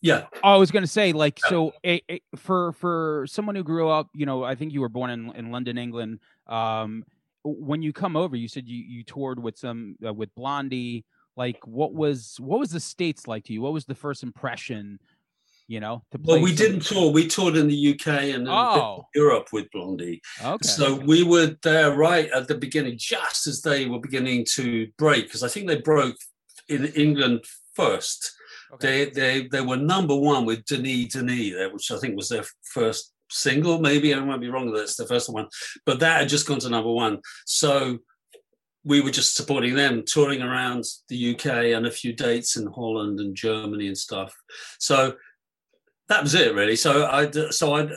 [0.00, 1.48] yeah, I was gonna say, like, Yeah.
[1.50, 4.88] so a, a- for for someone who grew up, you know, I think you were
[4.88, 6.20] born in, in London, England.
[6.46, 7.04] Um,
[7.42, 11.04] when you come over, you said you you toured with some uh, with Blondie.
[11.36, 13.60] Like, what was what was the states like to you?
[13.62, 14.98] What was the first impression?
[15.66, 17.10] You know, to well, we didn't tour.
[17.10, 19.06] We toured in the UK and in Oh.
[19.14, 20.20] Europe with Blondie.
[20.44, 20.66] Okay.
[20.68, 25.24] So we were there right at the beginning, just as they were beginning to break,
[25.24, 26.16] because I think they broke
[26.68, 28.30] in England first.
[28.74, 29.06] Okay.
[29.06, 32.44] They they they were number one with Denis Denis, there, which I think was their
[32.74, 33.78] first single.
[33.80, 34.70] Maybe I might be wrong.
[34.70, 35.48] That's the first one,
[35.86, 37.20] but that had just gone to number one.
[37.46, 38.00] So
[38.84, 43.18] we were just supporting them, touring around the UK and a few dates in Holland
[43.18, 44.34] and Germany and stuff.
[44.78, 45.14] So
[46.08, 46.76] that was it, really.
[46.76, 47.88] So I so I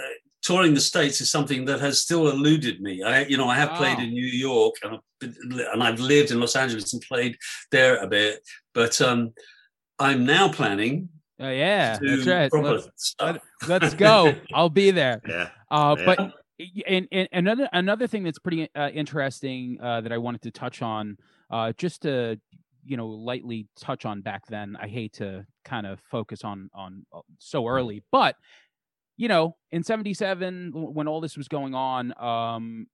[0.43, 3.04] touring the states is something that has still eluded me.
[3.04, 4.04] I you know I have played Oh.
[4.04, 5.36] in New York and I've been,
[5.74, 7.38] and I've lived in Los Angeles and played
[7.72, 8.39] there a bit,
[8.74, 9.34] but um,
[10.00, 11.10] I'm now planning
[11.41, 12.52] Uh, yeah, to that's right.
[12.52, 13.38] proper Let's, stuff.
[13.67, 14.34] let's go.
[14.54, 15.22] I'll be there.
[15.28, 15.50] Yeah.
[15.70, 16.06] Uh, Yeah.
[16.06, 16.17] but
[16.60, 20.52] y- and, and another another thing that's pretty uh, interesting uh, that I wanted to
[20.52, 21.17] touch on,
[21.52, 22.39] uh, just to
[22.88, 24.78] you know lightly touch on back then.
[24.80, 28.36] I hate to kind of focus on on uh, so early, but
[29.17, 32.88] you know, in '77 when all this was going on, um,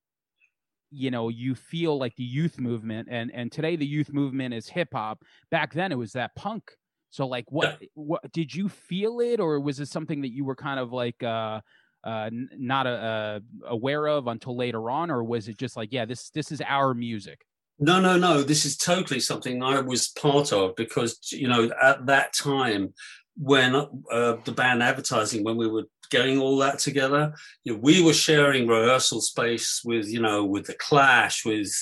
[0.91, 4.67] you know, you feel like the youth movement, and and today the youth movement is
[4.67, 5.23] hip hop.
[5.51, 6.71] Back then it was that punk.
[7.09, 10.55] So like, what what did you feel it, or was it something that you were
[10.55, 11.21] kind of like?
[11.23, 11.61] uh
[12.03, 16.29] uh, not uh, aware of until later on, or was it just like, yeah, this
[16.31, 17.45] this is our music?
[17.79, 18.43] No, no, no.
[18.43, 22.93] This is totally something I was part of because you know at that time
[23.35, 27.33] when uh, the band advertising when we were getting all that together,
[27.63, 31.73] you know, we were sharing rehearsal space with you know with the Clash, with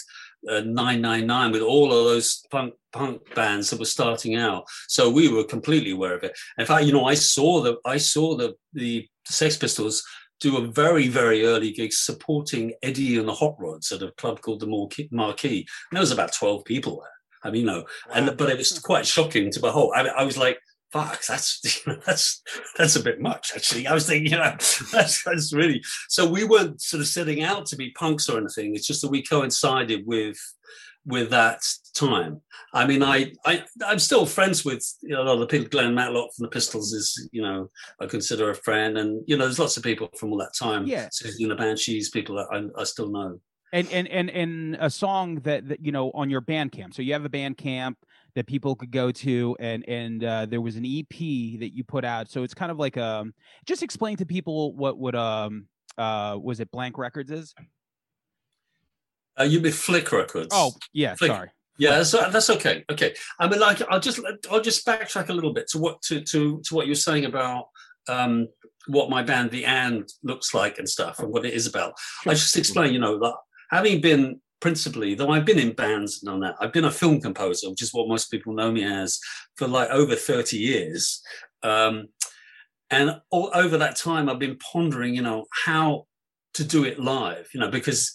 [0.49, 4.65] uh, 999, with all of those punk punk bands that were starting out.
[4.87, 6.37] So we were completely aware of it.
[6.57, 10.03] In fact, you know, I saw the I saw the the Sex Pistols
[10.41, 14.41] do a very, very early gig supporting Eddie and the Hot Rods at a club
[14.41, 15.59] called the Marquee.
[15.59, 17.09] And there was about 12 people there.
[17.43, 19.93] I mean, you know, and but it was quite shocking to behold.
[19.95, 20.59] I, I was like,
[20.91, 22.41] fuck, that's that's
[22.77, 23.87] that's a bit much, actually.
[23.87, 24.55] I was thinking, you know,
[24.91, 28.75] that's that's really so we weren't sort of setting out to be punks or anything.
[28.75, 30.37] It's just that we coincided with
[31.05, 31.61] with that
[31.95, 32.41] time.
[32.73, 35.67] I mean, I, I I'm still friends with you know, a lot of the people.
[35.69, 39.45] Glenn Matlock from the Pistols is, you know, I consider a friend, and you know,
[39.45, 40.85] there's lots of people from all that time.
[40.85, 41.07] Yeah.
[41.07, 43.39] Siouxsie and the Banshees, people that I, I still know.
[43.73, 46.93] And and and and a song that, that you know on your Bandcamp.
[46.93, 47.95] So you have a Bandcamp
[48.35, 51.07] that people could go to, and and uh, there was an EP
[51.59, 52.29] that you put out.
[52.29, 53.33] So it's kind of like um,
[53.65, 57.53] just explain to people what would um uh was it Blank Records is?
[59.39, 60.49] Uh, you be Flick Records.
[60.51, 61.31] Oh yeah, Flick.
[61.31, 61.49] sorry.
[61.77, 62.85] Yeah, that's, that's okay.
[62.91, 64.19] Okay, I mean, like, I'll just
[64.51, 67.69] I'll just backtrack a little bit to what to to to what you're saying about
[68.07, 68.47] um,
[68.87, 71.93] what my band, The And, looks like and stuff, and what it is about.
[72.25, 73.35] I just explain, you know, that
[73.71, 77.19] having been principally, though I've been in bands and on that, I've been a film
[77.19, 79.19] composer, which is what most people know me as,
[79.55, 81.21] for like over 30 years.
[81.63, 82.09] Um,
[82.89, 86.05] and all, over that time, I've been pondering, you know, how
[86.53, 88.13] to do it live, you know, because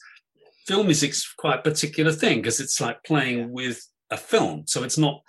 [0.66, 4.64] film music's quite a particular thing because it's like playing with a film.
[4.66, 5.22] So it's not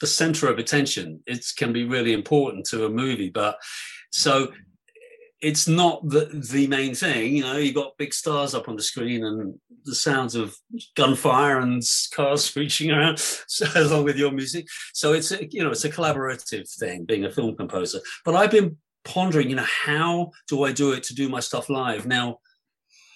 [0.00, 1.22] the center of attention.
[1.26, 3.58] It can be really important to a movie, but
[4.10, 4.52] so
[5.40, 7.36] it's not the the main thing.
[7.36, 10.56] You know, you've got big stars up on the screen and the sounds of
[10.96, 14.66] gunfire and cars screeching around so, along with your music.
[14.94, 18.00] So it's a, you know it's a collaborative thing being a film composer.
[18.24, 21.70] But I've been pondering, you know, how do I do it to do my stuff
[21.70, 22.38] live now?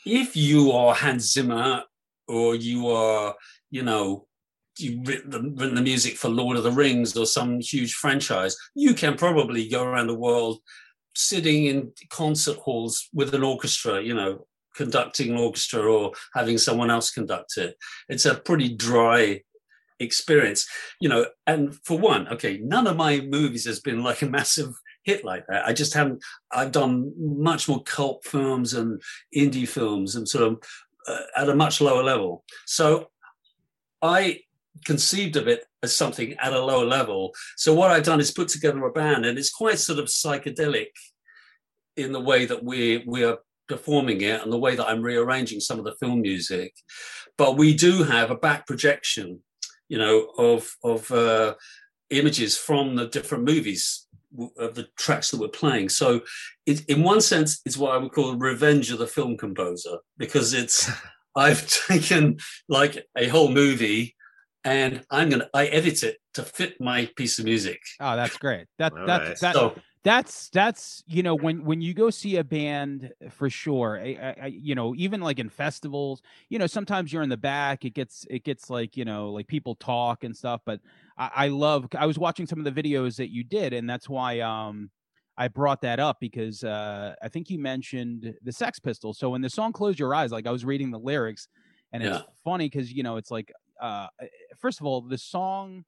[0.05, 1.85] If you are Hans Zimmer
[2.29, 3.35] or you are,
[3.71, 4.27] you know,
[4.79, 8.57] you've written the, written the music for Lord of the Rings or some huge franchise,
[8.75, 10.59] you can probably go around the world
[11.15, 16.91] sitting in concert halls with an orchestra, you know, conducting an orchestra or having someone
[16.91, 17.77] else conduct it.
[18.09, 19.43] It's a pretty dry
[20.01, 20.67] experience,
[21.01, 21.27] you know.
[21.47, 24.73] And for one, okay, none of my movies has been like a massive
[25.05, 25.67] hit like that.
[25.67, 26.23] I just haven't.
[26.51, 29.01] I've done much more cult films and
[29.37, 30.63] indie films and sort of
[31.09, 32.45] uh, at a much lower level.
[32.67, 33.11] So
[34.01, 34.41] I
[34.85, 37.33] conceived of it as something at a lower level.
[37.57, 40.91] So what I've done is put together a band, and it's quite sort of psychedelic
[41.97, 43.39] in the way that we we are
[43.69, 46.75] performing it and the way that I'm rearranging some of the film music.
[47.39, 49.41] But we do have a back projection,
[49.89, 51.55] you know, of of uh,
[52.11, 54.07] images from the different movies
[54.59, 55.89] of the tracks that we're playing.
[55.89, 56.23] So,
[56.67, 60.55] it, in one sense, it's what I would call revenge of the film composer because
[60.55, 60.91] it's
[61.37, 64.15] I've taken like a whole movie
[64.65, 67.81] and I'm gonna I edit it to fit my piece of music.
[68.01, 68.67] Oh, that's great.
[68.79, 69.41] That All that right.
[69.41, 73.99] that So that's that's you know when when you go see a band for sure
[74.01, 77.37] I, I, I- you know even like in festivals you know sometimes you're in the
[77.37, 80.81] back it gets it gets like you know like people talk and stuff but
[81.17, 84.09] I, I love i was watching some of the videos that you did and that's
[84.09, 84.91] why um
[85.37, 89.43] i brought that up because uh i think you mentioned the sex pistols so in
[89.43, 91.47] the song close your eyes like i was reading the lyrics
[91.93, 92.27] and it's Yeah.
[92.43, 94.09] funny because you know it's like uh
[94.59, 95.85] first of all the song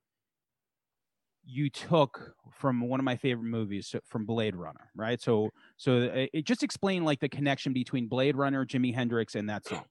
[1.45, 5.21] you took from one of my favorite movies so- from Blade Runner, right?
[5.21, 9.49] So, so it, it just explain like the connection between Blade Runner, Jimi Hendrix, and
[9.49, 9.83] that song.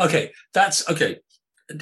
[0.00, 1.18] okay, that's okay.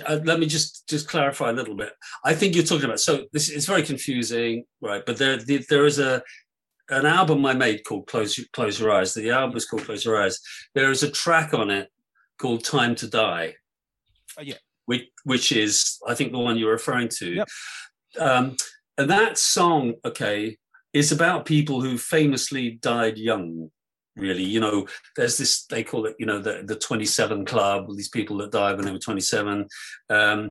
[0.07, 1.93] Uh, let me just just clarify a little bit.
[2.25, 5.03] I think you're talking about so this is very confusing, right?
[5.05, 6.23] But there the, there is a
[6.89, 9.15] an album I made called Close Close Your Eyes.
[9.15, 10.41] The album is called Close Your Eyes.
[10.75, 11.89] There is a track on it
[12.39, 13.55] called Time to Die.
[14.39, 14.55] Oh, yeah.
[14.87, 17.35] Which which is I think the one you're referring to.
[17.35, 17.49] Yep.
[18.19, 18.57] Um,
[18.99, 20.57] and that song, okay,
[20.93, 23.71] is about people who famously died young.
[24.15, 27.87] Really, you know, there's this they call it, you know, the the 27 Club.
[27.97, 29.67] These people that died when they were 27.
[30.11, 30.51] Um,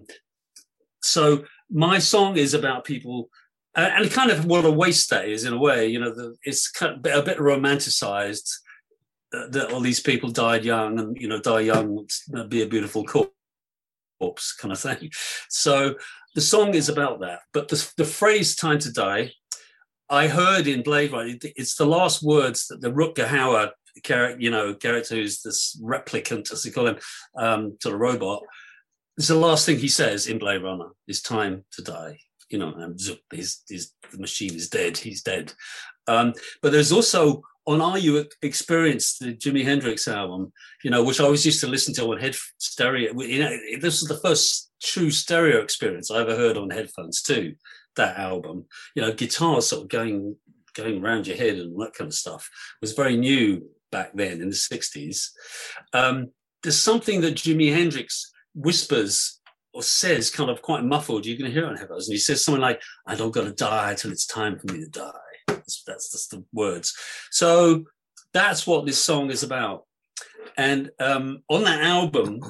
[1.04, 3.30] so my song is about people
[3.76, 5.88] and, kind of what a waste that is in a way.
[5.88, 8.52] You know, the, it's kind of a bit, romanticized
[9.34, 12.08] uh, that all these people died young, and you know, die young,
[12.50, 15.12] be a beautiful corpse kind of thing.
[15.50, 15.96] So
[16.36, 19.34] the song is about that, but the the phrase "time to die,"
[20.10, 21.30] I heard in Blade Runner.
[21.30, 23.72] it- It's the last words that the Rutger Hauer
[24.04, 27.00] character, you know, character who's this replicant, as they call him,
[27.38, 28.42] um, to the robot.
[29.18, 30.90] It's the last thing he says in Blade Runner.
[31.08, 32.20] It's time to die.
[32.50, 33.00] You know, and
[33.32, 34.98] his, his, the machine is dead.
[34.98, 35.54] He's dead.
[36.08, 40.52] Um, but there's also on Are You Experienced, the Jimi Hendrix album,
[40.84, 43.14] you know, which I always used to listen to on head stereo.
[43.22, 47.56] You know, this was the first true stereo experience I ever heard on headphones too.
[47.96, 48.66] That album,
[48.96, 50.36] you know, guitars sort of going
[50.74, 54.50] going around your head and that kind of stuff was very new back then in
[54.50, 55.28] the 60s.
[55.94, 56.30] Um,
[56.64, 59.42] there's something that Jimi Hendrix whispers
[59.74, 61.26] or says kind of quite muffled.
[61.26, 62.08] You can hear it on headphones.
[62.08, 64.80] And he says something like, I don't got to die till it's time for me
[64.80, 65.12] to die.
[65.48, 66.94] That's, that's just the words.
[67.32, 67.86] So
[68.34, 69.86] that's what this song is about.
[70.58, 72.42] And um, on that album,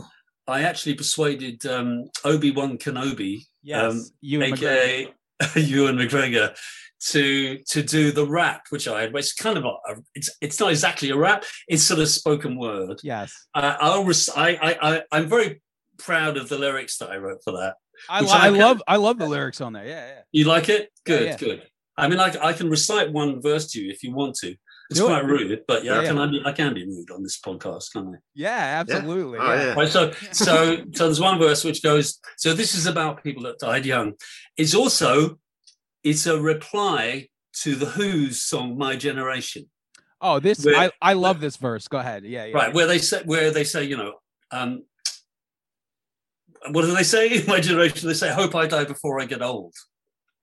[0.52, 4.58] I actually persuaded um, Obi Wan Kenobi, Yes, Um, Ewan McGregor.
[4.58, 5.14] aka
[5.62, 6.56] Ewan McGregor,
[7.10, 9.14] to to do the rap, which I had.
[9.14, 9.74] Which is kind of a,
[10.16, 11.44] it's it's not exactly a rap.
[11.68, 13.00] It's sort of spoken word.
[13.04, 15.62] Yes, I I'll res- I, I I I'm very
[15.98, 17.76] proud of the lyrics that I wrote for that.
[18.10, 19.86] I, I I love I love the lyrics on there.
[19.86, 20.22] Yeah, yeah.
[20.32, 20.90] You like it?
[21.06, 21.38] Good, yeah.
[21.38, 21.64] good.
[21.98, 24.56] I mean, I, I can recite one verse to you if you want to.
[24.92, 25.10] It's Do it.
[25.10, 27.94] quite rude, but yeah, Yeah, I can be, I can be rude on this podcast,
[27.94, 28.20] can't I?
[28.36, 29.40] Yeah, absolutely.
[29.40, 29.64] Oh, yeah.
[29.68, 29.74] yeah.
[29.74, 33.58] Right, so so so there's one verse which goes, so this is about people that
[33.58, 34.14] died young.
[34.58, 35.40] It's also
[36.04, 37.30] it's a reply
[37.64, 39.70] to the Who's song My Generation.
[40.20, 41.88] Oh, this Where- I, I love this verse.
[41.88, 42.24] Go ahead.
[42.26, 42.56] Yeah, yeah.
[42.56, 44.14] Right, where they say where they say, you know,
[44.52, 44.84] um
[46.72, 47.30] what do they say?
[47.40, 49.74] In my generation, they say, Hope I die before I get old.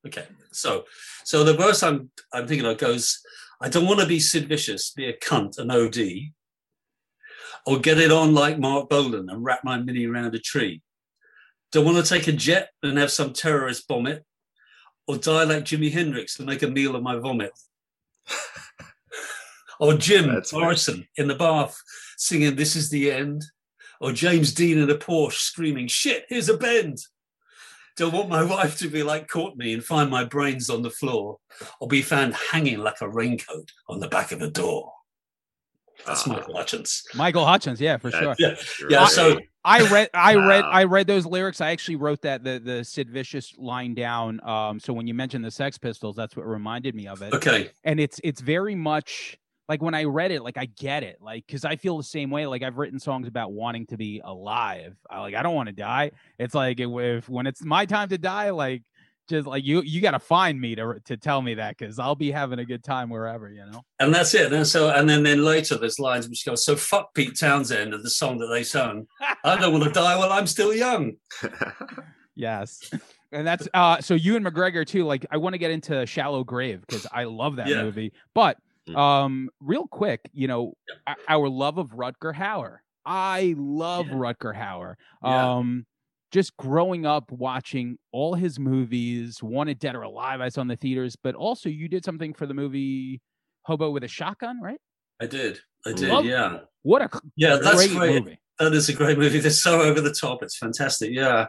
[0.06, 0.84] Okay, so
[1.24, 3.20] so the verse I'm I'm thinking of goes,
[3.60, 6.32] I don't want to be Sid Vicious, be a cunt, an OD,
[7.66, 10.80] or get it on like Marc Bolan and wrap my mini around a tree.
[11.72, 14.24] Don't want to take a jet and have some terrorist bomb it,
[15.06, 17.52] or die like Jimi Hendrix and make a meal of my vomit.
[19.80, 20.52] or Jim That's.
[20.52, 21.76] Morrison in the bath
[22.16, 23.44] singing "This Is the End,"
[24.00, 26.98] or James Dean in a Porsche screaming "Shit, here's a bend."
[27.98, 31.38] Don't want my wife to be like Courtney and find my brains on the floor,
[31.80, 34.92] or be found hanging like a raincoat on the back of a door.
[36.06, 36.32] That's Ah.
[36.32, 37.04] Michael Hutchence.
[37.14, 37.80] Michael Hutchence.
[37.80, 38.34] Yeah, for sure.
[38.38, 38.54] Yeah,
[38.88, 38.98] yeah.
[38.98, 39.08] right.
[39.10, 41.60] So I read I read I read those lyrics.
[41.60, 44.40] I actually wrote that the the Sid Vicious line down.
[44.48, 47.34] Um, so when you mentioned the Sex Pistols, that's what reminded me of it.
[47.34, 49.36] okay, And it's it's very much
[49.68, 52.30] like when I read it, like I get it, like because I feel the same
[52.30, 52.46] way.
[52.46, 54.96] Like I've written songs about wanting to be alive.
[55.10, 56.12] I like I don't want to die.
[56.38, 58.82] It's like if, if when it's my time to die, like
[59.28, 62.14] just like you you got to find me to to tell me that because I'll
[62.14, 63.82] be having a good time wherever you know.
[64.00, 64.54] And that's it.
[64.54, 68.02] And so, and then then later there's lines which go, "So fuck Pete Townshend and
[68.02, 69.06] the song that they sung.
[69.44, 71.12] I don't want to die while I'm still young."
[72.34, 72.90] yes.
[73.32, 75.04] And that's uh so Ewan McGregor too.
[75.04, 77.82] Like I want to get into Shallow Grave because I love that Yeah.
[77.82, 78.14] movie.
[78.34, 78.56] But
[78.88, 78.96] Mm.
[78.96, 80.74] um real quick, you know,
[81.06, 82.78] o- our love of Rutger Hauer.
[83.04, 84.14] I love Yeah.
[84.14, 84.94] Rutger Hauer.
[85.22, 85.52] Yeah.
[85.56, 85.86] Um
[86.30, 90.76] just growing up watching all his movies, Wanted Dead or Alive, I saw in the
[90.76, 93.20] theaters, but also you did something for the movie
[93.62, 94.80] Hobo with a Shotgun, right?
[95.20, 95.58] I did.
[95.86, 96.08] I did.
[96.10, 96.60] Love- yeah.
[96.82, 97.56] What a Yeah.
[97.56, 98.22] That's great great.
[98.24, 98.38] movie.
[98.58, 99.38] That is a great movie.
[99.40, 100.42] They're so over the top.
[100.42, 101.12] It's fantastic.
[101.12, 101.46] Yeah,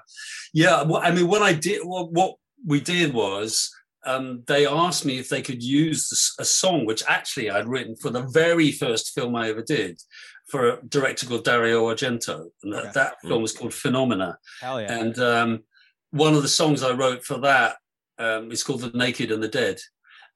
[0.53, 0.83] yeah.
[0.83, 3.73] Well, I mean, what I did, what, what we did was,
[4.05, 8.09] um, they asked me if they could use a song which actually I'd written for
[8.09, 9.99] the very first film I ever did
[10.47, 12.91] for a director called Dario Argento, and that, Okay.
[12.95, 14.37] that film was called Phenomena.
[14.61, 14.99] Hell yeah.
[14.99, 15.63] And um,
[16.11, 17.77] one of the songs I wrote for that
[18.17, 19.79] um, is called "The Naked and the Dead,"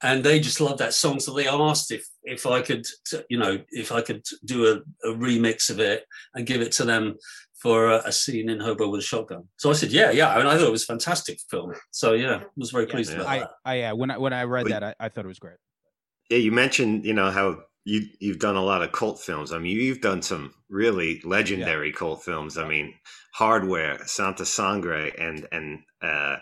[0.04, 1.20] and they just loved that song.
[1.20, 2.86] So they asked if if I could,
[3.30, 6.86] you know, if I could do a, a remix of it and give it to
[6.86, 7.16] them
[7.62, 9.48] for a, a scene in Hobo with a Shotgun.
[9.58, 11.74] So I said, "Yeah, yeah." I, mean, I thought it was a fantastic film.
[11.92, 13.22] So yeah, I was very pleased Yeah.
[13.22, 13.52] about I, that.
[13.66, 15.58] I yeah, when I when I read Well, that, I, I thought it was great.
[16.30, 19.54] Yeah, you mentioned, you know, how you you've done a lot of cult films.
[19.54, 22.58] I mean, you've done some really legendary cult films.
[22.58, 22.94] I mean,
[23.34, 26.38] Hardware, Santa Sangre, and and uh,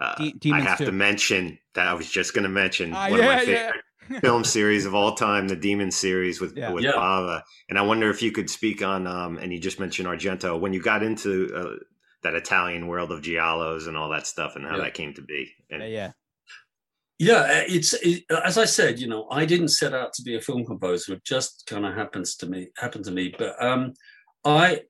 [0.00, 0.86] uh, De- I have too.
[0.86, 3.44] to mention that I was just going to mention Ah, one yeah, of my yeah.
[3.44, 3.84] favorite
[4.22, 6.72] film series of all time, the Demon series with Yeah.
[6.72, 6.92] with Yeah.
[6.92, 7.42] Bava.
[7.68, 10.72] And I wonder if you could speak on, um, and you just mentioned Argento when
[10.72, 11.76] you got into uh,
[12.22, 14.82] that Italian world of giallos and all that stuff, and how Yeah.
[14.84, 15.52] that came to be.
[15.70, 16.12] And Yeah, yeah.
[17.18, 20.36] Yeah, uh, it's it, as I said, you know, I didn't set out to be
[20.36, 21.12] a film composer.
[21.12, 23.34] It just kind of happens to me, happened to me.
[23.38, 23.92] But um,
[24.42, 24.80] I,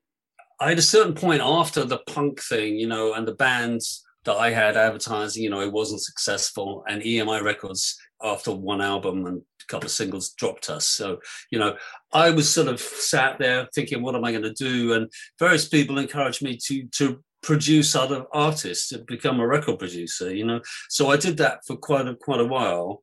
[0.59, 4.35] I at a certain point after the punk thing, you know, and the bands that
[4.35, 9.37] I had advertising, you know, it wasn't successful, and EMI Records after one album and
[9.39, 10.87] a couple of singles dropped us.
[10.87, 11.75] So, you know,
[12.13, 14.93] I was sort of sat there thinking, what am I going to do?
[14.93, 20.33] And various people encouraged me to to produce other artists, to become a record producer.
[20.33, 23.01] You know, so I did that for quite a quite a while.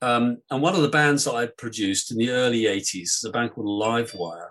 [0.00, 3.30] Um, and one of the bands that I produced in the early '80s is a
[3.30, 4.50] band called Livewire,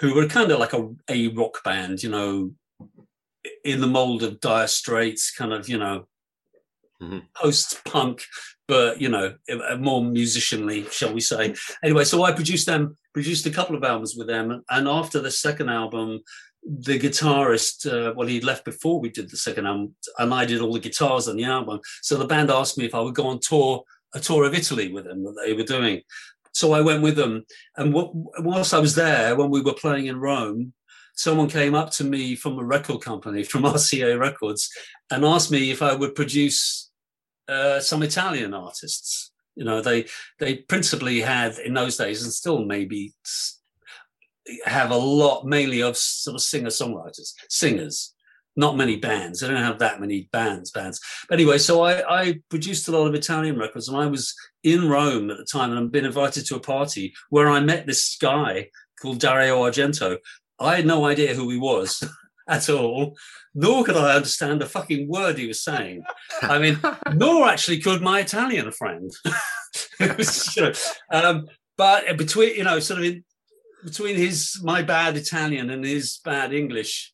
[0.00, 2.52] who were kind of like a, a rock band, you know,
[3.64, 6.06] in the mold of Dire Straits, kind of, you know,
[7.02, 7.22] Mhm.
[7.36, 8.24] post-punk,
[8.66, 9.34] but you know,
[9.78, 11.54] more musicianly, shall we say?
[11.82, 15.30] Anyway, so I produced them, produced a couple of albums with them, and after the
[15.30, 16.20] second album,
[16.64, 20.60] the guitarist, uh, well, he'd left before we did the second album, and I did
[20.60, 21.78] all the guitars on the album.
[22.02, 24.92] So the band asked me if I would go on tour, a tour of Italy
[24.92, 26.02] with them that they were doing.
[26.52, 30.06] So I went with them, and wh- whilst I was there, when we were playing
[30.06, 30.74] in Rome,
[31.18, 34.70] someone came up to me from a record company, from RCA Records,
[35.10, 36.90] and asked me if I would produce
[37.48, 39.32] uh, some Italian artists.
[39.56, 40.06] You know, they
[40.38, 43.12] they principally had in those days, and still maybe
[44.64, 48.14] have a lot mainly of sort of singer songwriters, singers.
[48.56, 49.38] Not many bands.
[49.38, 50.72] They don't have that many bands.
[50.72, 51.00] Bands.
[51.28, 54.88] But anyway, so I, I produced a lot of Italian records, and I was in
[54.88, 58.16] Rome at the time, and I'd been invited to a party where I met this
[58.20, 60.18] guy called Dario Argento.
[60.60, 62.02] I had no idea who he was
[62.48, 63.16] at all,
[63.54, 66.02] nor could I understand a fucking word he was saying.
[66.42, 66.78] I mean,
[67.14, 69.10] nor actually could my Italian friend.
[70.00, 70.72] Was, you know,
[71.10, 73.24] um, but between, you know, sort of in,
[73.84, 77.12] between his my bad Italian and his bad English,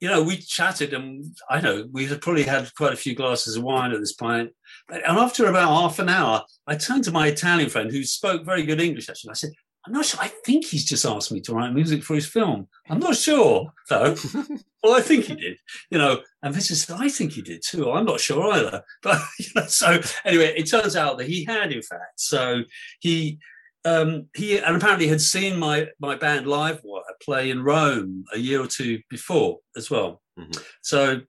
[0.00, 3.56] you know, we chatted and I know we had probably had quite a few glasses
[3.56, 4.50] of wine at this point.
[4.90, 8.64] And after about half an hour, I turned to my Italian friend who spoke very
[8.64, 9.30] good English, actually.
[9.30, 9.52] I said,
[9.84, 10.20] I'm not sure.
[10.22, 12.68] I think he's just asked me to write music for his film.
[12.88, 14.14] I'm not sure, though.
[14.82, 15.56] well, I think he did,
[15.90, 16.20] you know.
[16.42, 17.90] And this is, I think he did too.
[17.90, 18.82] I'm not sure either.
[19.02, 22.20] But, you know, so anyway, it turns out that he had, in fact.
[22.20, 22.62] So
[23.00, 23.38] he,
[23.84, 28.62] um, he, and apparently had seen my my band Livewire play in Rome a year
[28.62, 30.22] or two before as well.
[30.38, 30.62] Mhm.
[30.82, 31.22] So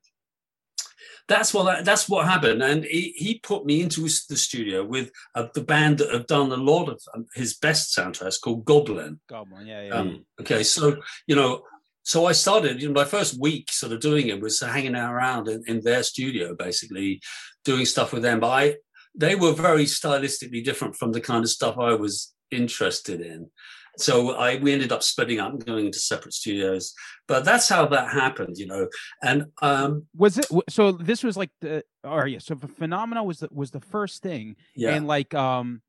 [1.28, 4.84] that's what that, that's what happened, and he, he put me into his- the studio
[4.84, 8.66] with uh, the band that have done a lot of um, his best soundtracks called
[8.66, 9.20] Goblin.
[9.30, 9.94] Goblin, yeah, yeah.
[9.94, 11.64] Um, okay, so you know,
[12.04, 12.82] so I started.
[12.82, 15.82] You know, my first week sort of doing it was hanging out around in, in
[15.82, 17.22] their studio, basically
[17.64, 18.40] doing stuff with them.
[18.42, 18.76] But I,
[19.16, 23.50] they were very stylistically different from the kind of stuff I was interested in.
[23.98, 26.94] So I we ended up splitting up and going into separate studios.
[27.28, 28.88] But that's how that happened, you know.
[29.22, 33.40] And um, was it so this was like the or yeah so the phenomena was
[33.40, 35.82] the was the first thing yeah, and like um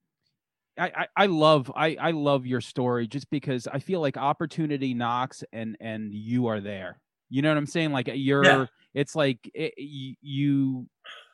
[0.79, 4.93] I, I, I love I, I love your story just because I feel like opportunity
[4.93, 7.01] knocks and and you are there.
[7.31, 7.93] You know what I'm saying?
[7.93, 8.67] Like you're Yeah.
[8.93, 10.87] it's like it, you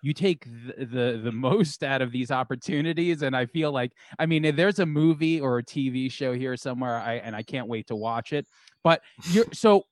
[0.03, 4.27] you take the, the the most out of these opportunities and I feel like I
[4.27, 7.69] mean if there's a movie or a TV show here somewhere I and I can't
[7.69, 8.47] wait to watch it.
[8.83, 9.85] But you're so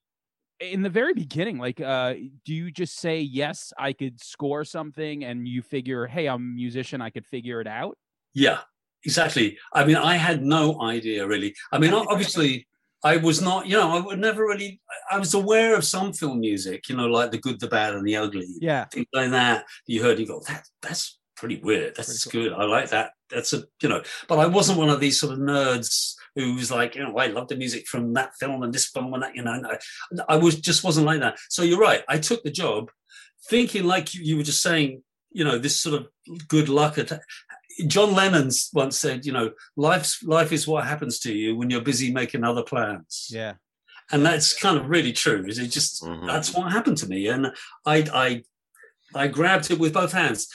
[0.61, 2.15] in the very beginning like uh
[2.45, 6.39] do you just say yes I could score something and you figure hey I'm a
[6.39, 7.97] musician I could figure it out?
[8.35, 8.61] Yeah,
[9.05, 9.59] exactly.
[9.73, 11.55] I mean, I had no idea really.
[11.73, 12.67] I mean, obviously,
[13.05, 14.81] I was not, you know, I would never really,
[15.11, 18.07] I was aware of some film music, you know, like the good, the bad, and
[18.07, 18.87] the ugly, Yeah.
[18.87, 19.67] things like that.
[19.87, 21.95] You heard, you go, that, that's pretty weird.
[21.95, 22.59] That's Pretty good.
[22.59, 23.13] I like that.
[23.31, 26.71] That's a, you know, but I wasn't one of these sort of nerds who was
[26.71, 29.37] like, you know, I love the music from that film and this film and that,
[29.37, 29.63] you know,
[30.29, 31.39] I was just wasn't like that.
[31.49, 32.03] So you're right.
[32.09, 32.91] I took the job
[33.49, 36.09] thinking like you, you were just saying, you know, this sort of
[36.49, 36.99] good luck.
[36.99, 37.13] At,
[37.87, 41.81] John Lennon's once said, you know, life's life is what happens to you when you're
[41.81, 43.29] busy making other plans.
[43.31, 43.55] Yeah.
[44.11, 45.45] And that's kind of really true.
[45.47, 46.27] Is it just Mhm.
[46.27, 47.49] that's what happened to me, and
[47.87, 48.45] I I
[49.15, 50.49] I grabbed it with both hands,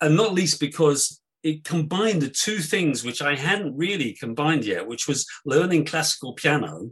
[0.00, 4.86] and not least because it combined the two things which I hadn't really combined yet,
[4.88, 6.90] which was learning classical piano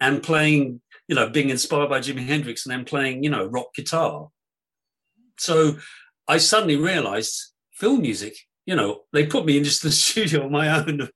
[0.00, 3.74] and playing, you know, being inspired by Jimi Hendrix and then playing, you know, rock
[3.74, 4.28] guitar.
[5.38, 5.78] So
[6.28, 8.36] I suddenly realized film music,
[8.66, 11.08] you know, they put me in just the studio on my own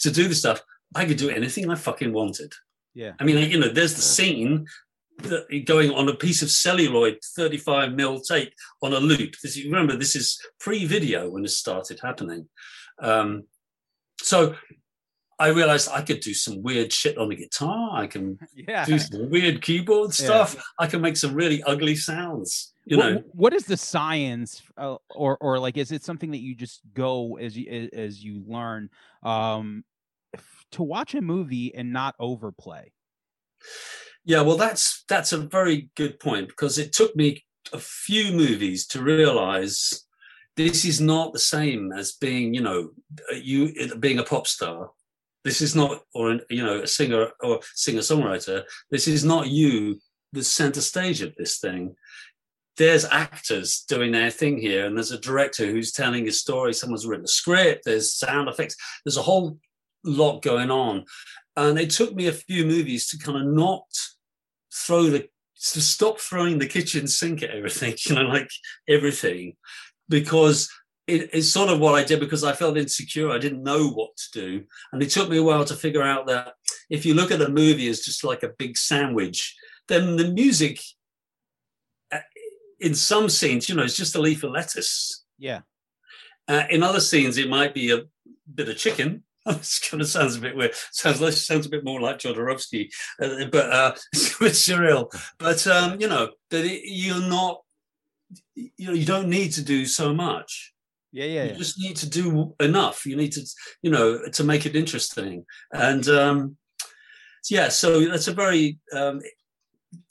[0.00, 0.60] to do the stuff.
[0.94, 2.52] I could do anything I fucking wanted.
[2.94, 3.12] Yeah.
[3.18, 4.66] I mean, you know, there's the scene
[5.18, 9.34] that going on a piece of celluloid 35 mil tape on a loop.
[9.42, 12.48] This, you remember, this is pre-video when this started happening.
[13.00, 13.44] Um,
[14.20, 14.54] so
[15.40, 17.90] I realized I could do some weird shit on the guitar.
[17.94, 18.38] I can
[18.68, 18.84] Yeah.
[18.84, 20.54] do some weird keyboard stuff.
[20.78, 22.72] I can make some really ugly sounds.
[22.84, 26.42] You What- know, what is the science uh, or or like is it something that
[26.46, 28.90] you just go as you as you learn
[29.22, 29.84] um
[30.72, 32.92] to watch a movie and not overplay
[34.24, 38.86] Yeah, well, that's that's a very good point because it took me a few movies
[38.88, 40.04] to realize
[40.56, 42.90] this is not the same as being, you know,
[43.32, 44.90] you being a pop star.
[45.44, 48.64] This is not, or you know, a singer or singer songwriter.
[48.90, 49.98] This is not you,
[50.32, 51.96] the center stage of this thing.
[52.76, 56.72] There's actors doing their thing here, and there's a director who's telling a story.
[56.72, 57.84] Someone's written a script.
[57.84, 58.76] There's sound effects.
[59.04, 59.58] There's a whole
[60.04, 61.04] lot going on,
[61.56, 63.84] and it took me a few movies to kind of not
[64.72, 65.28] throw the
[65.72, 68.50] to stop throwing the kitchen sink at everything, you know, like
[68.88, 69.56] everything,
[70.08, 70.70] because
[71.10, 73.30] it, it's sort of what I did because I felt insecure.
[73.30, 76.26] I didn't know what to do, and it took me a while to figure out
[76.28, 76.54] that
[76.88, 79.56] if you look at a movie as just like a big sandwich,
[79.88, 80.80] then the music,
[82.12, 82.18] uh,
[82.78, 85.24] in some scenes, you know, it's just a leaf of lettuce.
[85.38, 85.60] yeah
[86.48, 88.02] Uh, in other scenes, it might be a
[88.52, 89.24] bit of chicken.
[89.46, 90.74] This kind of sounds a bit weird.
[90.92, 92.90] Sounds less, sounds a bit more like Jodorowsky,
[93.22, 95.10] uh, but uh, it's surreal.
[95.38, 97.62] But um, you know that it, you're not.
[98.54, 100.72] You know, you don't need to do so much.
[101.12, 101.56] Yeah yeah, You yeah.
[101.56, 103.04] just need to do enough.
[103.06, 103.42] You need to,
[103.82, 105.44] you know, to make it interesting.
[105.72, 106.56] And um,
[107.48, 109.20] yeah, so that's a very um,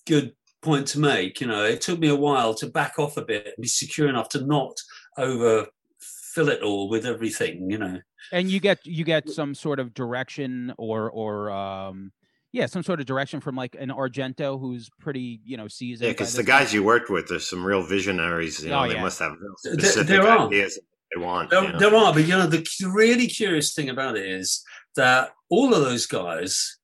[0.08, 1.40] good point to make.
[1.42, 4.10] You know, it took me a while to back off a bit and be secure
[4.10, 4.76] enough to not
[5.18, 7.70] overfill it all with everything.
[7.70, 8.00] You know.
[8.32, 12.12] and you get you get some sort of direction or or um
[12.52, 16.14] yeah some sort of direction from like an argento who's pretty you know seasoned Yeah,
[16.14, 18.64] because this the guys you worked with are some real visionaries.
[18.64, 19.02] You know, Oh, they yeah.
[19.02, 20.48] must have real There- specific there are.
[20.48, 20.80] ideas
[21.16, 21.50] they want.
[21.50, 21.80] There, you know?
[21.80, 24.64] there are, but you know, the really curious thing about it is
[24.96, 26.78] that all of those guys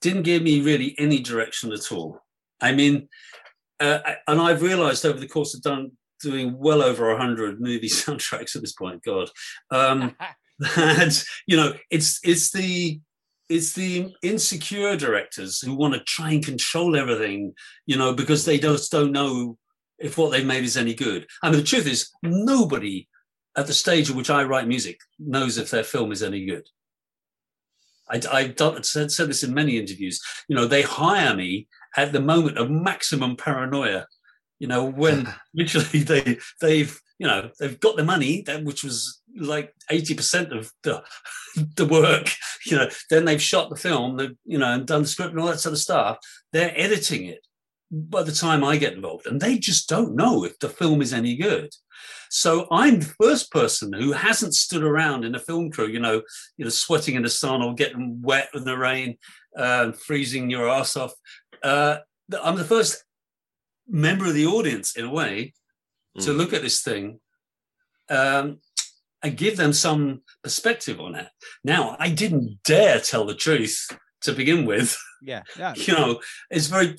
[0.00, 2.20] didn't give me really any direction at all.
[2.60, 3.08] I mean,
[3.80, 7.88] uh, and I've realized over the course of done doing well over a hundred movie
[8.02, 9.02] soundtracks at this point.
[9.04, 9.30] God,
[9.70, 10.14] um,
[10.58, 13.00] that you know, it's it's the
[13.52, 17.52] it's the insecure directors who want to try and control everything,
[17.86, 19.58] you know, because they just don't know
[19.98, 21.26] if what they've made is any good.
[21.42, 23.08] I mean, the truth is, nobody
[23.56, 26.66] at the stage at which I write music knows if their film is any good.
[28.08, 30.18] I, I've done, said, said this in many interviews.
[30.48, 34.06] You know, they hire me at the moment of maximum paranoia.
[34.58, 39.21] You know, when literally they they've you know they've got the money, that which was
[39.36, 41.02] like eighty percent of the
[41.76, 42.28] the work.
[42.66, 45.40] You know, then they've shot the film, they've you know, and done the script and
[45.40, 46.18] all that sort of stuff.
[46.52, 47.46] They're editing it
[47.90, 51.12] by the time I get involved, and they just don't know if the film is
[51.12, 51.70] any good.
[52.30, 56.22] So I'm the first person who hasn't stood around in a film crew, you know,
[56.56, 59.18] you know, sweating in the sun or getting wet in the rain,
[59.56, 61.12] uh, freezing your ass off.
[61.62, 61.98] Uh,
[62.42, 63.04] I'm the first
[63.86, 65.52] member of the audience, in a way,
[66.20, 66.36] to Mm.
[66.38, 67.20] look at this thing.
[68.08, 68.60] Um,
[69.22, 71.28] and give them some perspective on it.
[71.64, 73.88] Now, I didn't dare tell the truth
[74.22, 74.96] to begin with.
[75.20, 75.74] Yeah, yeah.
[75.76, 76.20] You know,
[76.50, 76.96] it's very.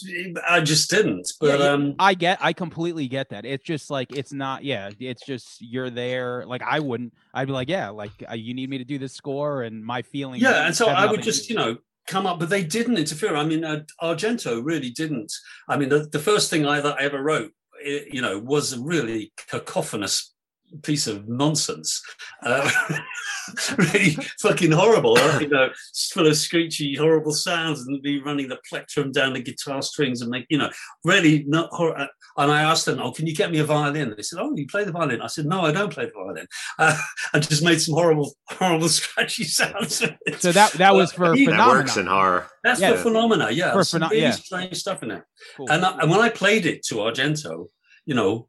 [0.47, 1.31] I just didn't.
[1.39, 3.45] But Yeah, um, I get, I completely get that.
[3.45, 4.63] It's just like it's not.
[4.63, 6.45] Yeah, it's just you're there.
[6.45, 7.13] Like I wouldn't.
[7.33, 10.01] I'd be like, yeah, like uh, you need me to do this score, and my
[10.01, 10.41] feelings.
[10.41, 13.35] yeah, and so I would just, you know, come up, but they didn't interfere.
[13.35, 15.31] I mean, uh, Argento really didn't.
[15.67, 17.51] I mean, the, the first thing I, that I ever wrote,
[17.85, 20.32] i you know, was a really cacophonous
[20.81, 22.01] piece of nonsense.
[22.41, 22.69] Uh,
[23.77, 24.11] really
[24.41, 25.17] fucking horrible.
[25.39, 25.69] You know,
[26.13, 30.29] full of screechy, horrible sounds, and be running the plectrum down the guitar strings and
[30.29, 30.69] make, you know,
[31.03, 31.69] really not.
[31.71, 32.07] Hor- uh,
[32.37, 34.65] and I asked them, "Oh, can you get me a violin?" They said, "Oh, you
[34.67, 36.47] play the violin." I said, "No, I don't play the violin."
[36.79, 36.97] Uh,
[37.33, 39.97] I just made some horrible, horrible scratchy sounds.
[40.39, 42.47] So that that was for That That works in horror.
[42.63, 42.93] That's Yeah.
[42.93, 43.73] for phenomena, yeah.
[43.73, 44.31] For Some pheno- really yeah.
[44.31, 45.23] strange stuff in it.
[45.57, 45.69] Cool.
[45.69, 47.67] And, I, and when I played it to Argento,
[48.05, 48.47] you know,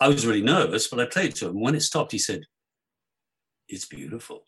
[0.00, 1.60] I was really nervous, but I played it to him.
[1.60, 2.42] When it stopped, he said,
[3.68, 4.44] "It's beautiful."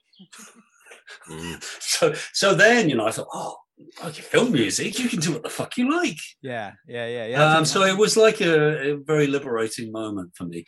[1.29, 1.63] Mm.
[1.81, 3.57] So, so then, you know, I thought, "Oh,
[4.05, 7.57] okay, film music, you can do what the fuck you like." yeah, yeah, yeah, yeah.
[7.57, 10.65] Um, so it was like a, a very liberating moment for me.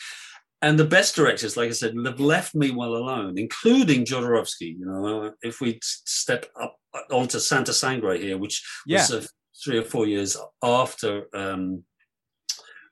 [0.62, 4.76] And the best directors, like I said, have left me well alone, including Jodorowsky.
[4.78, 6.76] You know, if we step up
[7.12, 8.98] onto Santa Sangre here, which Yeah.
[8.98, 9.26] was uh,
[9.64, 11.84] three or four years after um,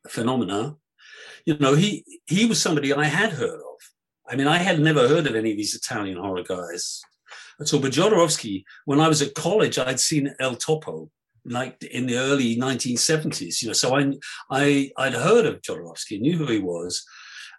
[0.08, 0.76] Phenomena,
[1.46, 3.78] you know, he he was somebody I had heard of.
[4.28, 7.00] I mean, I had never heard of any of these Italian horror guys
[7.60, 7.80] at all.
[7.80, 11.08] But Jodorowsky, when I was at college, I'd seen El Topo,
[11.44, 13.62] like in the early 1970s.
[13.62, 14.12] You know, so I
[14.50, 17.04] I I'd heard of Jodorowsky, knew who he was.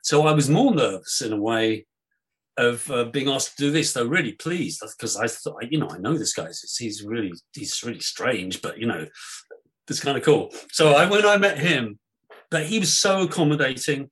[0.03, 1.85] So I was more nervous in a way
[2.57, 5.89] of uh, being asked to do this, though really pleased because I thought, you know,
[5.89, 6.47] I know this guy.
[6.77, 9.05] He's- really he's really strange, but you know,
[9.87, 10.51] it's kind of cool.
[10.71, 11.99] So I when I met him,
[12.49, 14.09] but he was so accommodating.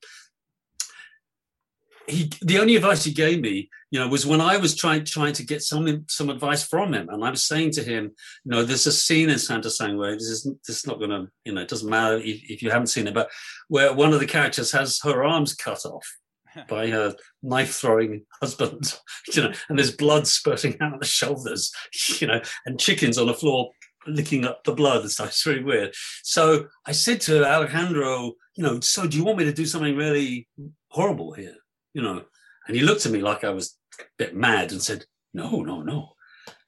[2.08, 5.32] He the only advice he gave me, you know, was when I was trying trying
[5.34, 8.12] to get some some advice from him, and I was saying to him,
[8.44, 10.12] you know, there's a scene in Santa Sangre.
[10.12, 12.70] This is this is not going to, you know, it doesn't matter if, if you
[12.70, 13.30] haven't seen it, but
[13.68, 16.06] where one of the characters has her arms cut off
[16.68, 18.98] by her knife throwing husband,
[19.34, 21.72] you know, and there's blood spurting out of the shoulders,
[22.20, 23.70] you know, and chickens on the floor
[24.06, 25.28] licking up the blood and stuff.
[25.28, 25.94] It's really weird.
[26.22, 29.96] So I said to Alejandro, you know, so do you want me to do something
[29.96, 30.48] really
[30.88, 31.54] horrible here?
[31.94, 32.24] You know,
[32.66, 35.82] and he looked at me like I was a bit mad and said, no, no,
[35.82, 36.12] no.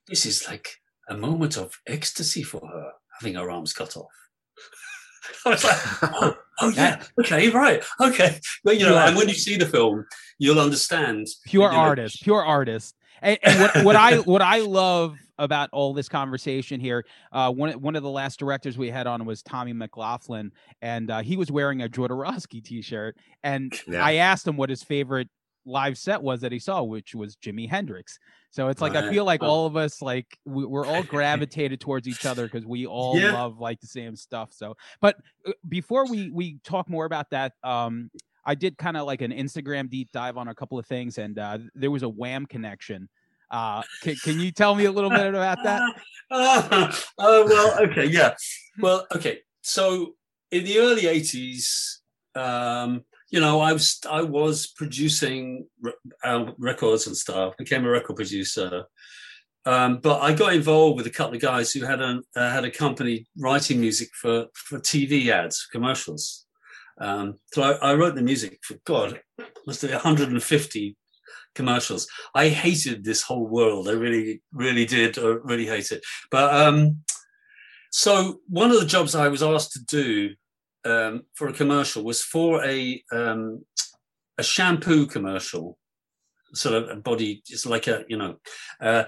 [0.07, 0.69] This is like
[1.09, 4.07] a moment of ecstasy for her, having her arms cut off.
[5.47, 8.41] I was like, oh, oh yeah, okay, right, okay.
[8.65, 10.07] But you know, and when you see the film,
[10.39, 11.27] you'll understand.
[11.47, 12.95] pure you know, artist, pure artist.
[13.21, 17.73] And, and what, what I what I love about all this conversation here, uh, one
[17.81, 21.51] one of the last directors we had on was Tommy McLaughlin, and uh, he was
[21.51, 24.11] wearing a Jodorowsky T-shirt, and Yeah.
[24.11, 25.29] I asked him what his favorite
[25.65, 28.19] live set was that he saw, which was Jimi Hendrix.
[28.51, 32.09] So it's like I feel like all of us like we, we're all gravitated towards
[32.09, 33.29] each other because we all Yeah.
[33.29, 34.53] love like the same stuff.
[34.53, 35.17] So, but
[35.47, 38.11] uh, before we we talk more about that, um,
[38.45, 41.39] I did kind of like an Instagram deep dive on a couple of things, and
[41.39, 43.09] uh, there was a Wham connection.
[43.51, 45.83] Uh, can, can you tell me a little bit about that?
[46.31, 48.35] Ah, oh well, okay, yeah.
[48.79, 49.41] Well, okay.
[49.63, 50.15] So
[50.51, 51.99] in the early '80s,
[52.35, 55.93] um, you know, I was I was producing re-
[56.23, 57.57] uh, records and stuff.
[57.57, 58.85] Became a record producer,
[59.65, 62.65] um, but I got involved with a couple of guys who had a uh, had
[62.65, 66.45] a company writing music for for TV ads, commercials.
[67.01, 69.21] Um, so I, I wrote the music for God,
[69.67, 70.97] must have been 150
[71.59, 72.07] commercials.
[72.35, 73.89] I hated this whole world.
[73.89, 75.19] I really, really did.
[75.19, 76.03] I really hate it.
[76.31, 76.99] But um,
[77.91, 80.35] so one of the jobs I was asked to do
[80.85, 83.65] um, for a commercial was for a um,
[84.39, 85.77] a shampoo commercial,
[86.55, 88.37] sort of a body, it's like a you know,
[88.81, 89.05] uh,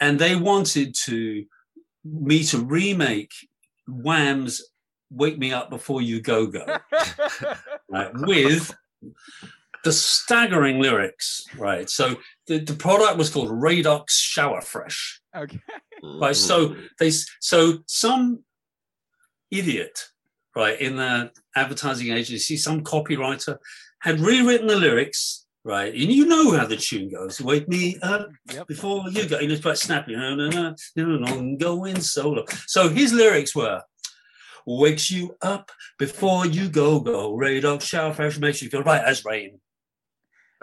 [0.00, 1.44] and they wanted to
[2.04, 3.32] me to remake
[3.86, 4.62] Wham's
[5.10, 6.64] "Wake Me Up Before You Go Go."
[7.90, 8.74] right, with
[9.84, 11.88] the staggering lyrics, right?
[11.88, 12.16] So
[12.46, 15.60] the, the product was called Radox Shower Fresh, okay.
[16.02, 16.36] right?
[16.36, 16.80] So mm-hmm.
[16.98, 17.10] they
[17.40, 18.44] so some
[19.50, 20.06] idiot,
[20.54, 23.56] right, in the advertising agency, some copywriter
[24.00, 25.92] had rewritten the lyrics, right?
[25.92, 27.40] And you know how the tune goes.
[27.40, 28.66] Wake me up Yep.
[28.66, 29.38] before you go.
[29.38, 30.16] And it's quite snappy.
[30.16, 32.44] No, no, no, no, no, no, going solo.
[32.66, 33.82] So his lyrics were
[34.66, 37.36] wakes you up before you go, go.
[37.36, 39.60] Radox shower fresh makes you feel right as rain.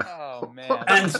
[0.05, 0.83] Oh man.
[0.87, 1.15] And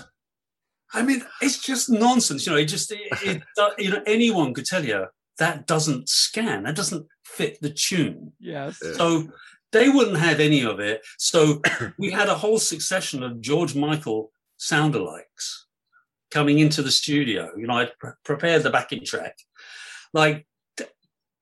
[0.94, 2.46] I mean, it's just nonsense.
[2.46, 3.44] You know, it just, it, it,
[3.78, 5.06] you know, anyone could tell you
[5.38, 8.32] that doesn't scan, that doesn't fit the tune.
[8.40, 8.80] yes.
[8.84, 8.94] Yeah.
[8.94, 9.28] So
[9.74, 11.02] they wouldn't have any of it.
[11.18, 11.62] So
[12.00, 15.66] we had a whole succession of George Michael sound alikes
[16.32, 17.52] coming into the studio.
[17.58, 19.36] You know, I pre- prepared the backing track,
[20.14, 20.47] like t-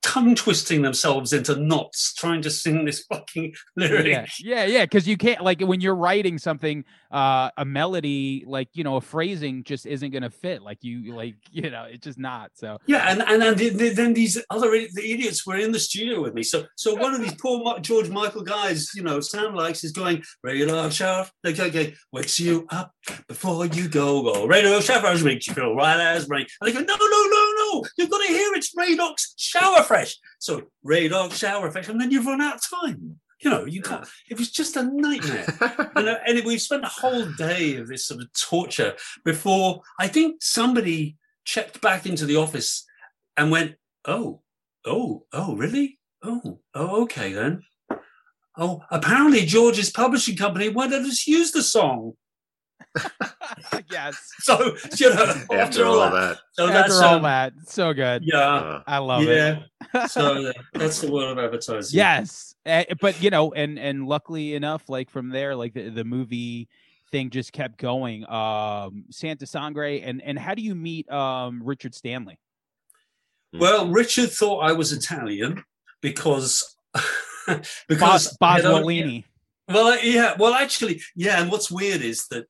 [0.05, 4.05] tongue twisting themselves into knots trying to sing this fucking lyric.
[4.05, 8.69] yeah yeah yeah because you can't like when you're writing something uh a melody like
[8.73, 12.19] you know a phrasing just isn't gonna fit like you like you know it's just
[12.19, 15.71] not so Yeah, and and, and the- the- then these other the idiots were in
[15.71, 16.43] the studio with me.
[16.43, 20.23] So so one of these poor George Michael guys, you know, sound likes is going
[20.43, 22.91] radar shaft, like okay, wakes you up
[23.27, 24.21] before you go.
[24.21, 26.45] Go radio shaft makes you feel right as rain.
[26.61, 30.17] And they go, no, no, no, no, you've got to hear it's Radox shower fresh.
[30.39, 33.19] So Radox shower effect, and then you've run out of time.
[33.41, 34.07] You know, you can't.
[34.29, 35.45] It was just a nightmare.
[35.95, 40.07] and, uh, and we've spent a whole day of this sort of torture before I
[40.07, 42.85] think somebody checked back into the office
[43.37, 43.75] and went,
[44.05, 44.41] "Oh,
[44.85, 45.99] oh, oh, really?
[46.23, 47.61] Oh, oh, okay then.
[48.57, 52.13] Oh, apparently George's publishing company won't let us use the song.
[53.91, 56.37] Yes So you know, After all that.
[56.53, 59.59] so after that's all um, that so good yeah, Uh, i love it
[59.93, 60.05] yeah.
[60.07, 61.97] so uh, that's the world of advertising.
[61.97, 66.03] yes eh, but you know and and luckily enough like from there like the, the
[66.03, 66.67] movie
[67.11, 71.93] thing just kept going um santa sangre and and how do you meet um richard
[71.95, 72.37] stanley
[73.53, 75.63] Well, Richard thought I was Italian
[76.01, 76.75] because
[77.47, 79.23] Bos, because I had only- Boswellini.
[79.67, 80.35] Well, yeah.
[80.37, 81.41] Well, actually, yeah.
[81.41, 82.45] And what's weird is that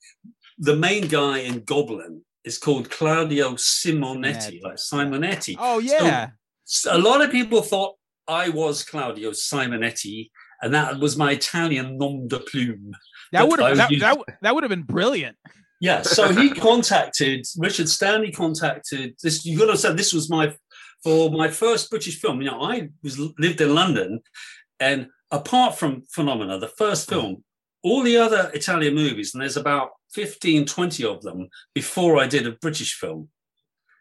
[0.57, 4.63] the main guy in Goblin is called Claudio Simonetti, Simonetti.
[4.63, 5.55] like Simonetti.
[5.59, 6.29] oh yeah
[6.65, 7.95] So a lot of people thought
[8.27, 10.29] I was Claudio Simonetti,
[10.61, 12.91] and that was my Italian nom de plume.
[13.31, 15.37] that would have that, that, that would have been brilliant
[15.81, 16.01] Yeah.
[16.03, 18.31] So he contacted Richard Stanley.
[18.31, 19.45] Contacted this.
[19.45, 20.55] You got to say this was my
[21.03, 22.41] for my first British film.
[22.41, 24.21] You know, I was lived in London,
[24.79, 27.43] and apart from Phenomena, the first film,
[27.83, 32.47] all the other Italian movies, and there's about 15, 20 of them before I did
[32.47, 33.29] a British film.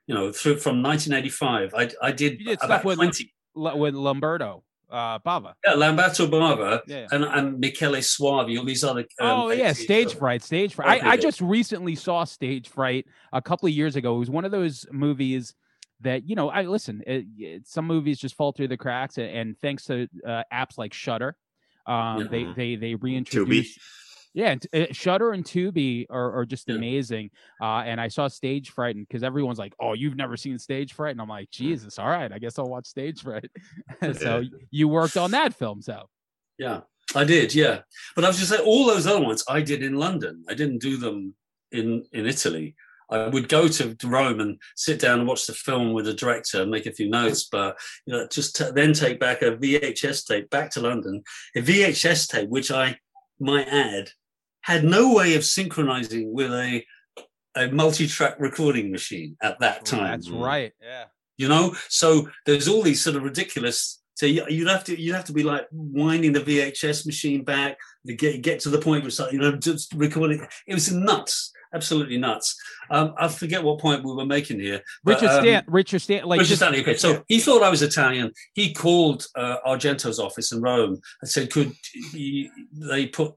[0.07, 3.33] You know, through from 1985, I I did, did about with- 20.
[3.57, 5.55] L- with Lamberto uh Bava.
[5.65, 7.07] Yeah, Lamberto Bava Yeah.
[7.11, 9.01] and, and Michele Soavi, all these other.
[9.21, 11.03] um, oh yeah, stage fright, stage fright.
[11.03, 14.17] I, I just recently saw Stage Fright a couple of years ago.
[14.17, 15.55] It was one of those movies
[16.05, 16.49] that you know.
[16.51, 17.03] I listen.
[17.07, 20.79] It, it- some movies just fall through the cracks, and, and thanks to uh, apps
[20.79, 21.37] like Shudder,
[21.87, 22.27] um, Yeah.
[22.31, 23.79] they they they reintroduced.
[24.37, 26.75] Yeah, uh, Shudder and Tubi are, are just Yeah.
[26.75, 27.31] amazing.
[27.63, 31.13] Uh, and I saw Stage Fright, because everyone's like, "Oh, you've never seen Stage Fright,"
[31.13, 33.49] and I'm like, "Jesus, all right, I guess I'll watch Stage Fright."
[34.19, 34.49] so Yeah.
[34.71, 36.09] you worked on that film, so
[36.59, 36.81] Yeah,
[37.15, 37.55] I did.
[37.55, 37.83] Yeah,
[38.17, 40.45] but I was just saying, all those other ones I did in London.
[40.49, 41.35] I didn't do them
[41.71, 42.75] in in Italy.
[43.11, 46.63] I would go to, Rome and sit down and watch the film with the director
[46.63, 47.77] and make a few notes, but
[48.07, 51.23] you know, just t- then take back a VHS tape back to London.
[51.57, 52.99] A VHS tape, which I
[53.39, 54.11] might add,
[54.63, 56.85] had no way of synchronizing with a
[57.57, 60.73] a multi-track recording machine at that time that's right.
[60.83, 61.05] Yeah.
[61.39, 65.15] you know so there's all these sort of ridiculous so you- you'd have to you'd
[65.15, 67.79] have to be like winding the vhs machine back
[68.09, 72.17] to get get to the point where you know just recording it was nuts absolutely
[72.17, 72.57] nuts
[72.91, 76.41] um i forget what point we were making here but, Richard um, Richard Stan, like
[76.41, 76.81] Richard Stanley.
[76.81, 78.33] Okay, so he thought I was Italian.
[78.55, 81.73] He called uh, Argento's office in Rome and said, "Could
[82.13, 83.35] he, they put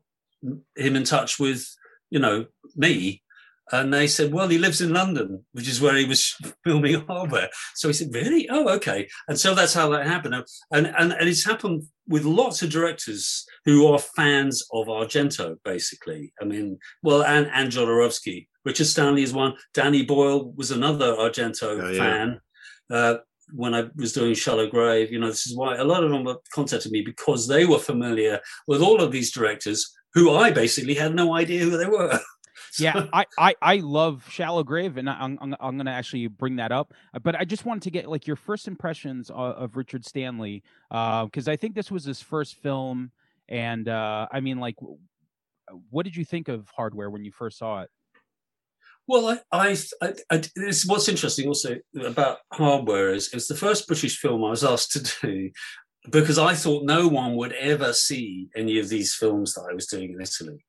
[0.76, 1.66] him in touch with,
[2.10, 3.24] you know, me?"
[3.72, 7.50] And they said, "Well, he lives in London, which is where he was filming Hardware."
[7.76, 8.48] So he said, "Really?
[8.50, 10.36] Oh, okay." And so that's how that happened.
[10.72, 15.58] And and and it's happened with lots of directors who are fans of Argento.
[15.66, 18.48] Basically, I mean, well, and and Jodorowsky.
[18.66, 19.54] Richard Stanley is one.
[19.74, 21.98] Danny Boyle was another Argento Oh, yeah.
[21.98, 22.42] fan.
[22.90, 23.18] Uh,
[23.54, 26.28] when I was doing Shallow Grave, you know, this is why a lot of them
[26.54, 31.16] contacted me because they were familiar with all of these directors who I basically had
[31.16, 32.20] no idea who they were.
[32.84, 36.58] yeah, I, I I love Shallow Grave, and I'm I'm, I'm going to actually bring
[36.58, 36.94] that up.
[37.14, 40.64] Uh, But I just wanted to get like your first impressions of, of Richard Stanley,
[40.90, 43.12] because I think this was his first film,
[43.50, 44.76] and uh, I mean, like,
[45.90, 47.90] what did you think of Hardware when you first saw it?
[49.08, 53.88] Well, I, I, I, I this, what's interesting also about Hardware is it's the first
[53.88, 55.50] British film I was asked to do
[56.10, 59.88] because I thought no one would ever see any of these films that I was
[59.88, 60.66] doing in Italy.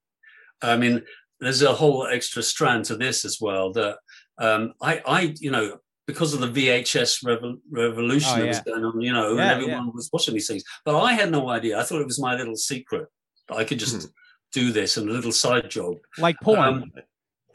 [0.63, 1.03] I mean,
[1.41, 3.97] there's a whole extra strand to this as well that
[4.39, 8.85] um, I, I, you know, because of the VHS revo- revolution Oh, that was going
[8.85, 11.79] on, you know, Yeah, and everyone was watching these things, but I had no idea.
[11.79, 13.09] I thought it was my little secret
[13.51, 14.09] I could just
[14.53, 15.95] do this and a little side job.
[16.19, 16.59] Like porn.
[16.59, 16.93] Um,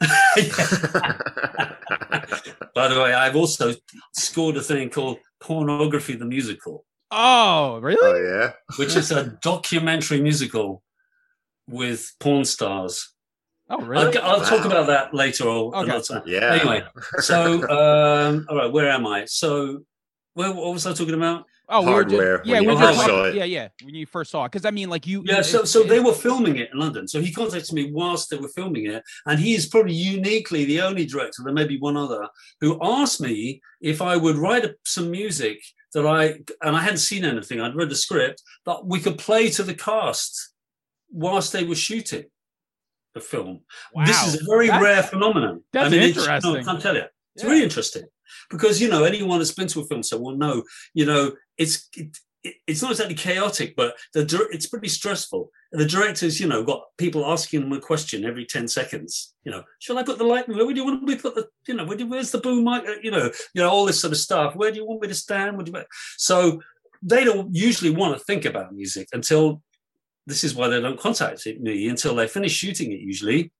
[2.74, 3.74] By the way, I've also
[4.12, 7.98] scored a thing called Pornography the Musical, oh, really?
[8.02, 8.52] oh yeah.
[8.76, 10.82] which is a documentary musical
[11.68, 13.13] with porn stars
[13.70, 14.16] Oh, really?
[14.18, 15.84] I'll, I'll talk about that later or Okay.
[15.90, 16.22] another time.
[16.26, 16.52] Yeah.
[16.60, 16.82] Anyway,
[17.20, 19.24] so um, all right, where am I?
[19.24, 19.84] So,
[20.34, 21.46] where, what was I talking about?
[21.66, 23.34] Oh, we were just- Hardware, yeah, when we you first saw it.
[23.36, 23.68] Yeah, yeah.
[23.82, 25.22] When you first saw it, because I mean, like you.
[25.24, 27.08] Yeah, so it's- so they it's- were filming it in London.
[27.08, 30.82] So he contacted me whilst they were filming it, and he is probably uniquely the
[30.82, 32.28] only director, there may be one other,
[32.60, 35.58] who asked me if I would write a- some music
[35.94, 37.62] that I and I hadn't seen anything.
[37.62, 40.50] I'd read the script that we could play to the cast
[41.10, 42.24] whilst they were shooting
[43.14, 43.60] the film.
[44.06, 44.26] This Wow.
[44.28, 45.62] is a very That's- rare phenomenon.
[45.72, 46.52] that's it's- interesting.
[46.52, 47.04] No, I can't tell you.
[47.34, 47.50] It's Yeah.
[47.50, 48.04] really interesting
[48.50, 50.64] because you know anyone that's been to a film set will know.
[50.94, 55.50] You know, it's it, it- it's not exactly chaotic, but the it's pretty stressful.
[55.72, 59.34] And the directors, you know, got people asking them a question every ten seconds.
[59.44, 60.48] You know, shall I put the light?
[60.48, 61.48] Where do you want me to put the?
[61.66, 62.82] You know, where do, where's the boom mic?
[62.86, 64.54] Uh, You know, you know all this sort of stuff.
[64.56, 65.56] Where do you want me to stand?
[65.56, 65.74] Would you?
[66.18, 66.60] So
[67.02, 69.62] they don't usually want to think about music until
[70.26, 73.52] this is why they don't contact me until they finish shooting it usually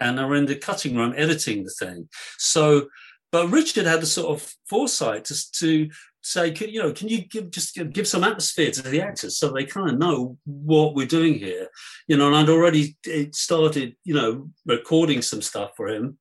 [0.00, 2.08] and are in the cutting room editing the thing.
[2.38, 2.88] So
[3.30, 5.90] but richard had the sort of foresight to, to
[6.22, 9.50] say can you know can you give just give some atmosphere to the actors so
[9.50, 11.68] they kind of know what we're doing here?
[12.06, 16.18] You know and i'd already it started you know recording some stuff for him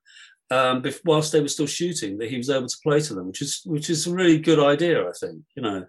[0.51, 3.41] um whilst they were still shooting that he was able to play to them which
[3.41, 5.85] is which is a really good idea i think you know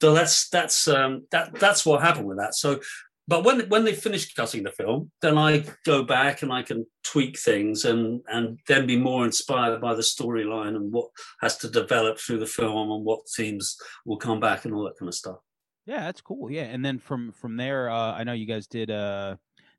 [0.00, 2.54] so that's that's um, that that's what happened with that.
[2.54, 2.80] So,
[3.26, 6.86] but when when they finish cutting the film, then I go back and I can
[7.04, 11.08] tweak things and and then be more inspired by the storyline and what
[11.40, 14.98] has to develop through the film and what themes will come back and all that
[14.98, 15.38] kind of stuff.
[15.86, 16.50] Yeah, that's cool.
[16.50, 19.36] Yeah, and then from from there, uh, I know you guys did uh,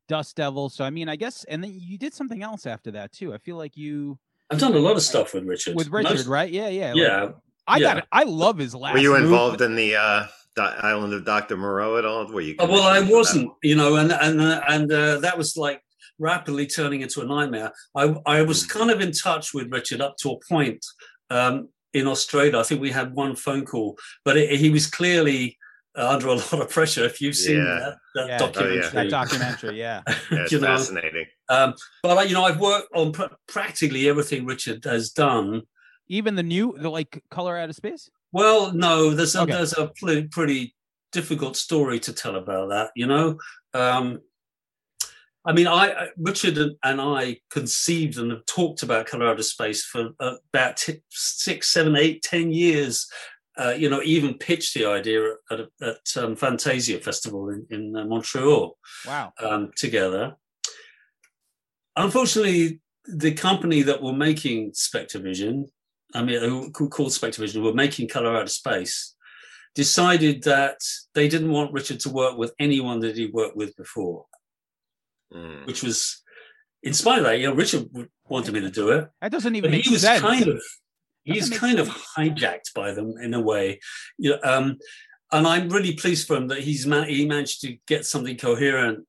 [0.07, 0.69] Dust Devil.
[0.69, 3.33] So I mean, I guess, and then you did something else after that too.
[3.33, 4.17] I feel like you
[4.49, 5.75] I've done a lot of stuff with Richard.
[5.75, 6.51] with Richard, Most- right?
[6.51, 6.93] Yeah, yeah.
[6.93, 7.29] like, Yeah,
[7.69, 7.87] I yeah.
[7.87, 8.05] got it.
[8.11, 8.93] I love his last.
[8.93, 9.23] Were you movie.
[9.25, 12.25] involved in the uh, Do- Island of Doctor Moreau at all?
[12.31, 12.55] Were you?
[12.59, 13.15] Uh, well, I commissioned for that?
[13.17, 15.81] wasn't, you know, and and uh, and uh, that was like
[16.17, 17.71] rapidly turning into a nightmare.
[17.95, 18.69] I I was Mm.
[18.69, 20.85] kind of in touch with Richard up to a point
[21.29, 22.57] um, in Australia.
[22.59, 25.57] I think we had one phone call, but it, he was clearly
[25.97, 27.05] uh, under a lot of pressure.
[27.05, 27.63] If you've seen Yeah.
[27.63, 28.23] that, that Yeah.
[28.23, 28.37] Oh, yeah.
[28.37, 29.79] documentary, that documentary?
[29.79, 30.01] Yeah.
[30.07, 31.25] Yeah, it's you know, fascinating.
[31.49, 35.63] um, but I, you know, I've worked on pr- practically everything Richard has done.
[36.09, 38.09] Even the new, the like color out of space.
[38.31, 39.53] Well, no, there's a Okay.
[39.53, 40.75] there's a pretty, pretty
[41.11, 42.91] difficult story to tell about that.
[42.95, 43.37] You know,
[43.73, 44.19] um,
[45.45, 49.83] I mean, I Richard and, I conceived and have talked about Color Out of Space
[49.85, 53.07] for uh, about t- six, seven, eight, ten years.
[53.57, 58.05] Uh, you know, even pitched the idea at, at um, Fantasia Festival in, in uh,
[58.05, 59.33] Montreal Wow.
[59.41, 60.35] um, together.
[61.97, 65.65] Unfortunately, the company that were making SpectreVision,
[66.15, 69.15] I mean, who who called SpectreVision, were making Color Out of Space,
[69.75, 70.79] decided that
[71.13, 74.25] they didn't want Richard to work with anyone that he worked with before,
[75.33, 75.67] Mm.
[75.67, 76.23] which was,
[76.81, 77.87] in spite of that, you know, Richard
[78.27, 80.21] wanted me to do it, That doesn't even make he was sense.
[80.21, 80.59] kind of,
[81.23, 83.79] he's Doesn't make kind of hijacked by them in a way,
[84.17, 84.79] you know, um,
[85.31, 89.05] and I'm really pleased for him that he's man- he managed to get something coherent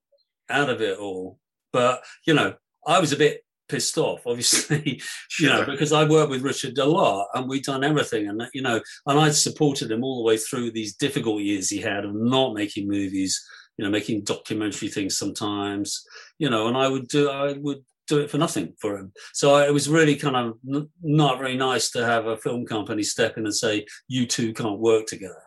[0.51, 1.39] out of it all.
[1.73, 5.01] But you know, I was a bit pissed off, obviously,
[5.41, 8.63] you know, because I worked with Richard a lot and we'd done everything, and you
[8.63, 12.15] know, and I'd supported him all the way through these difficult years he had of
[12.15, 13.43] not making movies,
[13.77, 16.05] you know, making documentary things sometimes,
[16.39, 19.13] you know, and I would do I would do it for nothing for him.
[19.33, 22.67] So I, it was really kind of n- not very nice to have a film
[22.67, 25.43] company step in and say, "You two can't work together."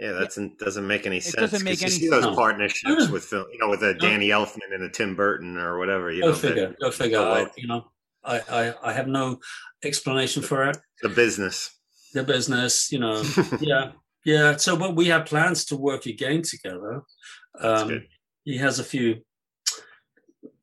[0.00, 1.36] Yeah, that doesn't make any sense.
[1.36, 2.34] doesn't make 'cause you any see those sense.
[2.36, 6.10] partnerships with film, you know, with a Danny Elfman and a Tim Burton or whatever.
[6.10, 6.76] You Go know, that- figure.
[6.80, 7.18] Go figure.
[7.18, 7.84] no I, you know,
[8.24, 9.40] I, I I have no
[9.84, 10.78] explanation for it.
[11.02, 11.78] the business.
[12.14, 13.22] The business, you know,
[13.60, 13.92] yeah,
[14.24, 14.56] yeah.
[14.56, 17.02] So, but we have plans to work again together.
[17.60, 18.08] That's Um, good.
[18.44, 19.20] he has a few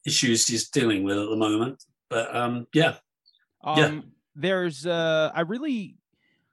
[0.06, 2.96] issues he's dealing with at the moment, but um, yeah,
[3.64, 4.02] Um, Yeah.
[4.40, 5.96] There's, uh, I really,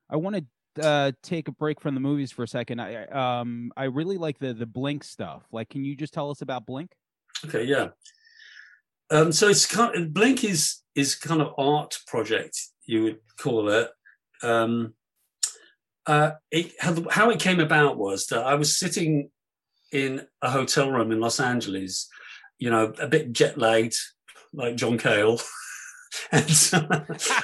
[0.09, 0.45] I want to
[0.81, 2.81] uh, take a break from the movies for a second.
[2.81, 5.43] I, um, I really like the the Blink stuff.
[5.53, 6.93] Like, can you just tell us about Blink?
[7.45, 7.89] okay, yeah.
[9.11, 13.69] Um, so it's kind of, Blink is is kind of art project you would call
[13.69, 13.91] it.
[14.43, 14.95] Um,
[16.07, 19.31] uh, it how it came about was that I was sitting
[19.93, 22.09] in a hotel room in Los Angeles,
[22.59, 23.97] you know, a bit jet lagged,
[24.53, 25.41] like John Cale.
[26.33, 26.87] and so,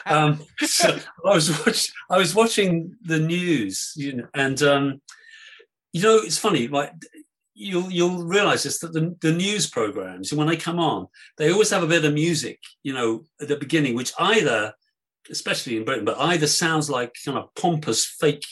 [0.07, 5.03] um, so I was watch, I was watching the news, you know, and um,
[5.93, 6.93] you know, it's funny, like
[7.55, 11.07] you'll you'll realize this that the, the news programs when they come on,
[11.37, 14.73] they always have a bit of music, you know, at the beginning, which either,
[15.31, 18.47] especially in Britain, but either sounds like kind of pompous fake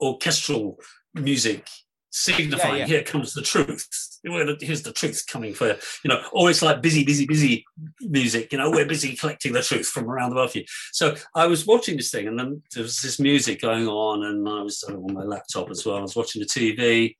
[0.00, 0.78] orchestral
[1.14, 1.68] music
[2.10, 2.86] signifying Yeah, yeah.
[2.86, 3.86] here comes the truth.
[4.22, 7.64] Here's the truth coming for you You know, or it's like busy, busy, busy
[8.02, 8.52] music.
[8.52, 10.64] You know, we're busy collecting the truth from around above you.
[10.92, 14.48] So I was watching this thing, and then there was this music going on, and
[14.48, 15.96] I was on my laptop as well.
[15.96, 17.16] I was watching the TV.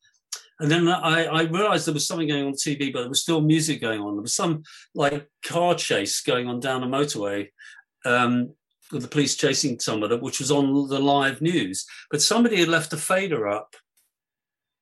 [0.58, 3.40] And then I, I realized there was something going on TV, but there was still
[3.40, 4.14] music going on.
[4.14, 4.62] There was some
[4.94, 7.48] like car chase going on down a motorway
[8.04, 8.52] um,
[8.92, 11.86] with the police chasing somebody, which was on the live news.
[12.10, 13.74] But somebody had left a fader up.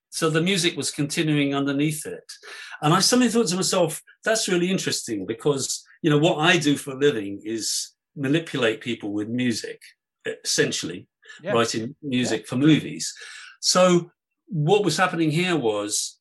[0.09, 2.23] So the music was continuing underneath it.
[2.81, 6.77] And I suddenly thought to myself, that's really interesting because, you know, what I do
[6.77, 9.81] for a living is manipulate people with music,
[10.25, 11.07] essentially
[11.43, 11.53] Yeah.
[11.53, 13.13] writing music for movies.
[13.59, 14.11] So
[14.47, 16.17] what was happening here was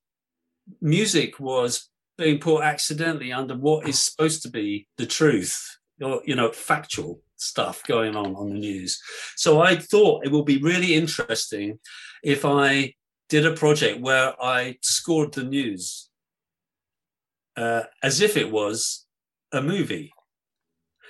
[0.81, 6.35] music was being put accidentally under what is supposed to be the truth or you
[6.35, 9.01] know factual stuff going on on the news
[9.37, 11.79] so i thought it would be really interesting
[12.23, 12.93] if i
[13.29, 16.09] did a project where i scored the news
[17.57, 19.07] uh, as if it was
[19.53, 20.13] a movie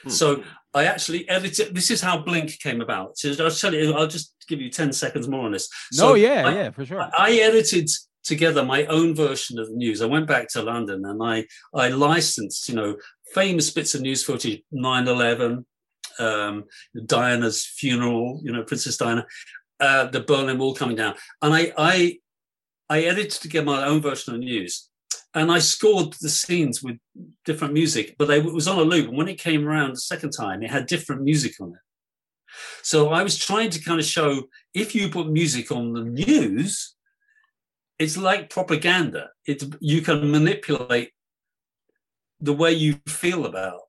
[0.02, 0.10] Hmm.
[0.10, 0.42] so
[0.74, 1.74] I actually edited.
[1.74, 3.18] This is how Blink came about.
[3.18, 3.94] So I'll tell you.
[3.94, 5.68] I'll just give you ten seconds more on this.
[5.94, 7.08] No, yeah, I, yeah, for sure.
[7.18, 7.88] I edited
[8.22, 10.02] together my own version of the news.
[10.02, 12.96] I went back to London and I I licensed, you know,
[13.34, 15.64] famous bits of news footage, 9-11,
[16.18, 16.64] um,
[17.06, 19.26] Diana's funeral, you know, Princess Diana,
[19.80, 21.14] uh, the Berlin Wall coming down.
[21.42, 22.18] And I I
[22.90, 24.88] I edited together my own version of the news.
[25.34, 26.96] And I scored the scenes with
[27.44, 29.08] different music, but they, it was on a loop.
[29.08, 31.80] And when it came around the second time, it had different music on it.
[32.82, 36.94] So I was trying to kind of show if you put music on the news,
[37.98, 39.30] it's like propaganda.
[39.46, 41.10] It you can manipulate
[42.40, 43.80] the way you feel about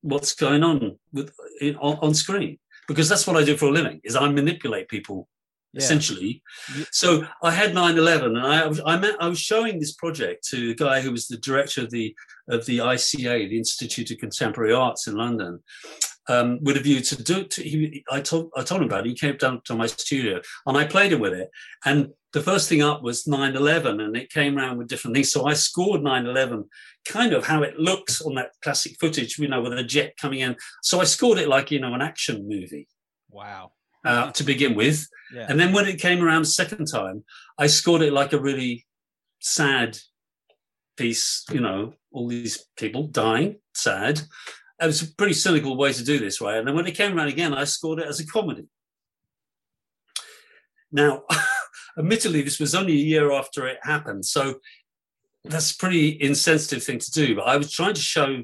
[0.00, 1.32] what's going on with
[1.80, 4.00] on, on screen because that's what I do for a living.
[4.04, 5.28] Is I manipulate people
[5.72, 5.80] Yeah.
[5.84, 6.42] essentially.
[6.76, 10.46] Ye- So I had 9/11, and I was I, met, I was showing this project
[10.48, 12.14] to the guy who was the director of the
[12.48, 15.62] of the ICA, the Institute of Contemporary Arts in London,
[16.28, 17.44] um, with a view to do.
[17.44, 19.10] To, he, I told I told him about it.
[19.10, 21.50] He came down to my studio, and I played him with it.
[21.84, 25.30] And the first thing up was 9/11, and it came around with different things.
[25.32, 26.64] So I scored 9/11,
[27.06, 30.40] kind of how it looks on that classic footage, you know, with a jet coming
[30.40, 30.56] in.
[30.82, 32.88] So I scored it like you know an action movie
[33.30, 33.72] Wow.
[34.04, 35.06] Uh, to begin with.
[35.32, 35.46] Yeah.
[35.48, 37.24] And then when it came around second time,
[37.58, 38.86] I scored it like a really
[39.40, 39.98] sad
[40.96, 44.20] piece, you know, all these people dying, sad.
[44.80, 46.58] It was a pretty cynical way to do this, right?
[46.58, 48.66] And then when it came around again, I scored it as a comedy.
[50.90, 51.24] Now,
[51.98, 54.24] admittedly, this was only a year after it happened.
[54.24, 54.60] So
[55.44, 57.36] that's a pretty insensitive thing to do.
[57.36, 58.42] But I was trying to show,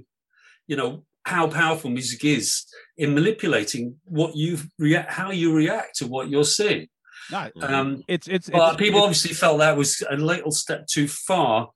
[0.67, 2.65] you know, how powerful music is
[2.97, 6.89] in manipulating what you react, how you react to what you're seeing.
[7.31, 10.87] No, Um, it's it's, but it's people it's- obviously felt that was a little step
[10.87, 11.71] too far.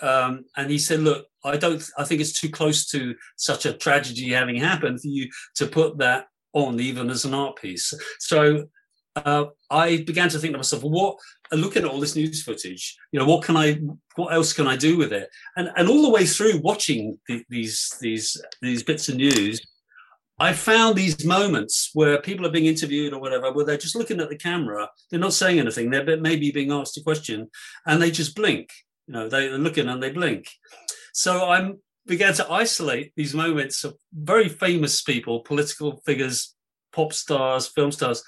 [0.00, 1.82] Um, and he said, "Look, I don't.
[1.98, 5.98] I think it's too close to such a tragedy having happened for you to put
[5.98, 8.68] that on, even as an art piece." So
[9.16, 11.16] uh, I began to think to myself, well, "What?
[11.52, 13.80] uh, Looking at all this news footage, you know, what can I?
[14.16, 17.44] What else can I do with it?" And and all the way through watching the,
[17.48, 19.60] these these these bits of news,
[20.38, 24.20] I found these moments where people are being interviewed or whatever, where they're just looking
[24.20, 27.50] at the camera, they're not saying anything, they're maybe being asked a question,
[27.86, 28.70] and they just blink.
[29.06, 30.48] You know, they're looking and they blink.
[31.12, 31.72] So I
[32.06, 36.54] began to isolate these moments of very famous people, political figures,
[36.92, 38.22] pop stars, film stars,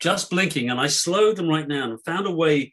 [0.00, 2.72] just blinking, and I slowed them right down and found a way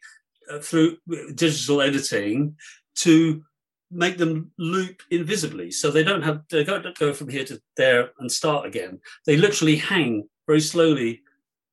[0.50, 0.96] uh, through
[1.34, 2.56] digital editing
[2.96, 3.42] to
[3.90, 5.70] make them loop invisibly.
[5.70, 9.00] So they don't have they don't go from here to there and start again.
[9.26, 11.22] They literally hang very slowly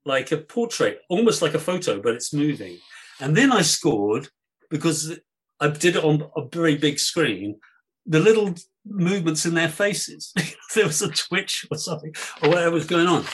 [0.05, 2.77] like a portrait almost like a photo but it's moving.
[3.19, 4.27] And then i scored
[4.69, 5.17] because
[5.59, 7.59] i did it on a very big screen
[8.05, 8.53] the little
[8.85, 10.33] movements in their faces.
[10.75, 13.25] There was a twitch or something or whatever was going on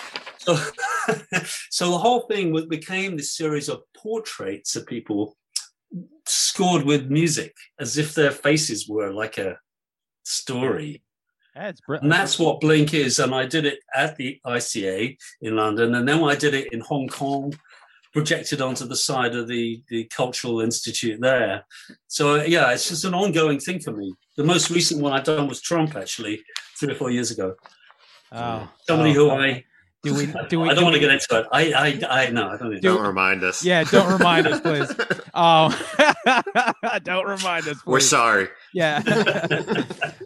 [0.41, 0.55] so
[1.69, 5.37] so the whole thing was, became this series of portraits of people
[6.25, 9.57] scored with music as if their faces were like a
[10.23, 11.03] story.
[11.55, 13.19] yeah, it's br- And that's what Blink is.
[13.19, 15.95] And I did it at the ICA in London.
[15.95, 17.53] And then I did it in Hong Kong,
[18.13, 21.65] projected onto the side of the, the Cultural Institute there.
[22.07, 24.13] So, yeah, it's just an ongoing thing for me.
[24.37, 26.41] The most recent one I've done was Trump, actually,
[26.79, 27.55] three or four years ago.
[28.31, 29.13] oh, Somebody oh.
[29.13, 29.37] who oh.
[29.37, 29.63] I,
[30.03, 31.47] do we do we I do don't want to get into it.
[31.51, 32.71] I, I, I no, I don't.
[32.71, 33.63] Do- Don't remind us.
[33.63, 34.91] Yeah, don't remind us, please.
[35.33, 35.69] Oh,
[37.03, 37.85] don't remind us.
[37.85, 38.47] We're sorry.
[38.73, 39.01] Yeah.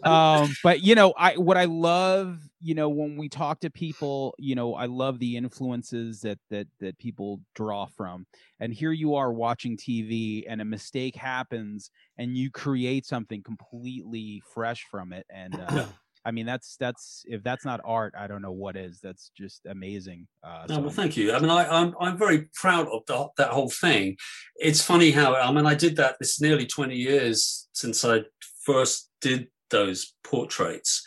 [0.02, 4.34] um, but you know, I what I love you know when we talk to people
[4.38, 8.26] you know i love the influences that that that people draw from
[8.60, 14.42] and here you are watching tv and a mistake happens and you create something completely
[14.54, 15.84] fresh from it and uh,
[16.26, 19.64] i mean that's that's if that's not art i don't know what is that's just
[19.66, 21.32] amazing uh No, so well, thank you.
[21.32, 24.16] I mean, I, I'm I'm very proud of the, that whole thing.
[24.56, 26.16] It's funny how I mean I did that.
[26.20, 28.24] It's nearly 20 years since I
[28.64, 31.02] first did those portraits,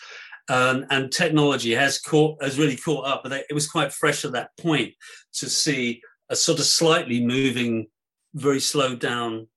[0.49, 3.21] um, and technology has caught has really caught up.
[3.23, 4.93] But it was quite fresh at that point
[5.35, 7.87] to see a sort of slightly moving,
[8.33, 9.47] very slowed down,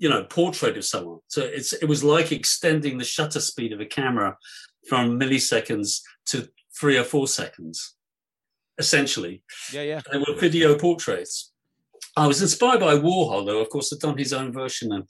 [0.00, 1.20] you know, portrait of someone.
[1.28, 4.36] So it's it was like extending the shutter speed of a camera
[4.88, 6.48] from milliseconds to
[6.78, 7.94] three or four seconds,
[8.78, 9.44] essentially.
[9.72, 11.52] yeah yeah They were video portraits.
[12.16, 13.60] I was inspired by Warhol, though.
[13.60, 15.06] Of course, had done his own version of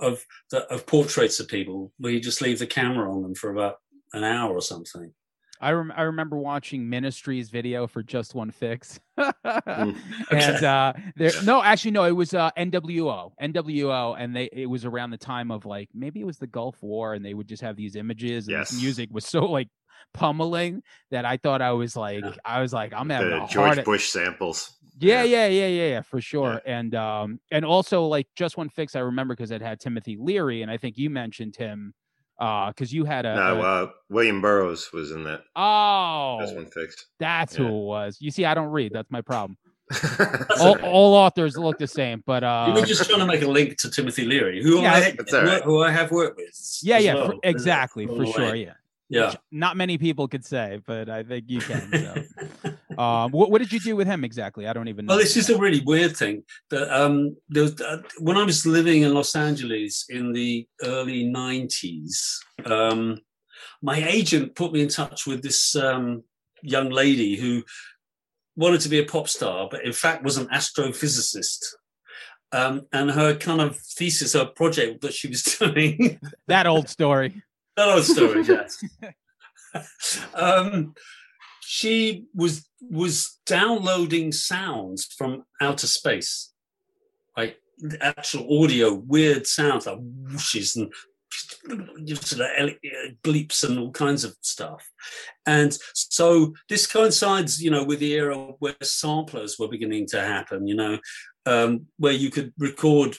[0.00, 3.50] of, the, of portraits of people, where you just leave the camera on them for
[3.50, 3.76] about
[4.14, 5.12] an hour or something.
[5.60, 8.98] I, rem- I remember watching Ministry's video for Just One Fix.
[9.20, 9.96] Mm,
[10.30, 14.84] And uh there no actually no it was uh NWO NWO and they it was
[14.86, 17.62] around the time of like maybe it was the Gulf War and they would just
[17.62, 18.70] have these images and Yes.
[18.70, 19.68] this music was so like
[20.14, 22.32] pummeling that I thought I was like Yeah.
[22.44, 24.76] I was like I'm having the a George hard Bush samples.
[24.98, 25.46] yeah, Yeah.
[25.46, 26.60] yeah, yeah, yeah, yeah, for sure.
[26.66, 30.62] And um, and also like just one fix I remember because it had Timothy Leary,
[30.62, 31.94] and I think you mentioned him,
[32.40, 35.42] uh, because you had a, No, a- uh, William Burroughs was in that.
[35.56, 37.06] oh, That's one fixed.
[37.18, 38.16] that's who it was.
[38.20, 38.92] You see, I don't read.
[38.92, 39.56] That's my problem.
[39.90, 43.42] That's All, all authors look the same, but you uh, were just trying to make
[43.42, 45.62] a link to Timothy Leary, who Yeah, I that's all right.
[45.64, 46.78] who I have worked with.
[46.82, 48.64] yeah, yeah, well, for, exactly, for sure, way.
[48.66, 48.74] yeah.
[49.10, 49.34] Yeah.
[49.50, 51.90] Not many people could say, but I think you can.
[51.92, 52.98] So.
[53.02, 54.68] um, what, what did you do with him exactly?
[54.68, 55.12] I don't even know.
[55.12, 58.64] Well, this is a really weird thing that um, there was, uh, when I was
[58.64, 63.18] living in Los Angeles in the early '90s, um,
[63.82, 66.22] my agent put me in touch with this um,
[66.62, 67.64] young lady who
[68.54, 71.74] wanted to be a pop star, but in fact was an astrophysicist.
[72.52, 77.42] Um, and her kind of thesis, her project that she was doing, that old story.
[77.80, 78.82] That old story, yes.
[80.34, 80.94] um,
[81.62, 86.52] she was was downloading sounds from outer space,
[87.36, 87.56] like
[88.00, 90.92] actual audio, weird sounds like whooshes and
[92.16, 92.74] sort of
[93.22, 94.90] bleeps and all kinds of stuff.
[95.46, 100.66] And so this coincides, you know, with the era where samplers were beginning to happen.
[100.66, 100.98] You know,
[101.46, 103.16] um, where you could record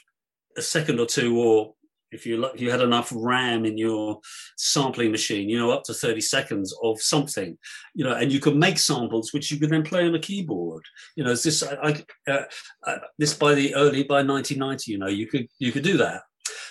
[0.57, 1.73] a second or two, or
[2.11, 4.19] if you you had enough RAM in your
[4.57, 7.57] sampling machine, you know, up to 30 seconds of something,
[7.93, 10.83] you know, and you could make samples which you could then play on a keyboard.
[11.15, 12.43] You know, this I, uh,
[12.85, 16.21] uh, this by the early by 1990, you know, you could you could do that.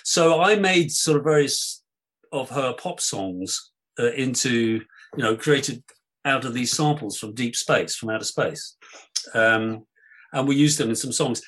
[0.03, 1.83] So I made sort of various
[2.31, 4.81] of her pop songs uh, into,
[5.17, 5.83] you know, created
[6.23, 8.77] out of these samples from deep space, from outer space,
[9.33, 9.85] um,
[10.33, 11.41] and we used them in some songs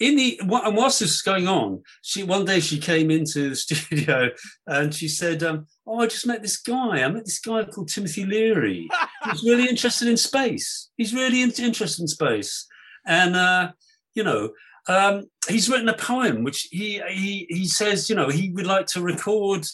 [0.00, 3.56] in the and whilst this was going on, she one day she came into the
[3.66, 4.30] studio
[4.66, 7.02] and she said, um, "Oh, I just met this guy.
[7.02, 8.88] I met this guy called Timothy Leary.
[9.30, 10.90] He's really interested in space.
[10.96, 12.66] He's really in- interested in space,
[13.06, 13.72] and uh,
[14.14, 14.50] you know."
[14.88, 18.86] Um, he's written a poem which he, he he says you know he would like
[18.86, 19.66] to record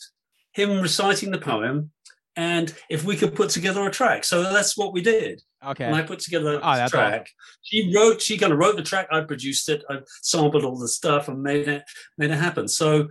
[0.52, 1.92] him reciting the poem
[2.34, 5.84] and if we could put together a track so that's what we did Okay.
[5.84, 7.28] and I put together Oh, a that's track.
[7.62, 9.08] She wrote, she kind of wrote the track.
[9.10, 9.82] I produced it.
[9.90, 11.82] I sampled all the stuff and made it
[12.18, 12.68] made it happen.
[12.68, 13.08] So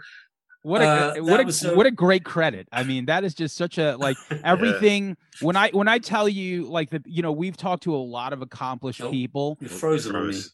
[0.62, 2.68] What a Uh, what that a so- what a great credit.
[2.72, 5.16] I mean, that is just such a like everything.
[5.42, 8.34] When I when I tell you like the you know we've talked to a lot
[8.34, 9.12] of accomplished Nope.
[9.12, 9.58] people.
[9.60, 10.34] you're frozen on me.
[10.34, 10.52] Froze.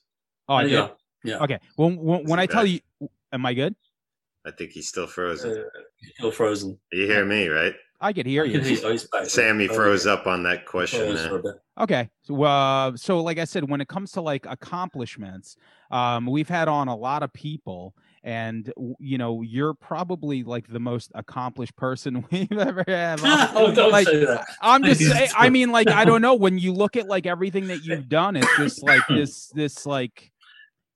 [0.49, 0.71] Oh, I did.
[0.71, 0.87] yeah,
[1.23, 1.37] yeah.
[1.43, 1.59] Okay.
[1.77, 2.79] When when, when I tell you,
[3.31, 3.73] am I good?
[4.45, 5.51] I think he's still frozen.
[5.51, 5.63] Uh,
[6.19, 6.79] you're frozen.
[6.91, 7.75] you hear me, right?
[8.01, 8.59] I could hear you.
[8.59, 9.07] hear- he's.
[9.25, 11.01] Sammy froze up on that question.
[11.01, 11.29] Froze there.
[11.29, 11.55] for a bit.
[11.79, 12.09] Okay.
[12.23, 15.55] So, uh, so like I said, when it comes to like accomplishments,
[15.91, 17.93] um, we've had on a lot of people,
[18.23, 23.19] and you know, you're probably like the most accomplished person we've ever had.
[23.23, 24.45] oh, don't Like, say that.
[24.61, 25.29] I'm just saying.
[25.35, 26.33] I mean, like, I don't know.
[26.33, 30.31] When you look at like everything that you've done, it's just like this, this like,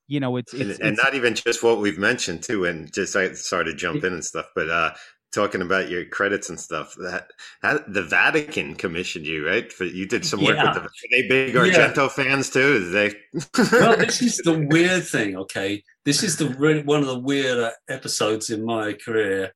[0.07, 2.93] you know, it's and, it's, and it's not even just what we've mentioned too and
[2.93, 4.91] just i started to jump in and stuff but uh
[5.35, 7.27] talking about your credits and stuff that,
[7.61, 10.73] that the vatican commissioned you right for you did some work Yeah.
[10.73, 11.61] with the are they big Yeah.
[11.61, 13.13] argento fans too they
[13.71, 15.35] well, this is the weird thing.
[15.35, 19.51] Okay, this is the really one of the weirder episodes in my career.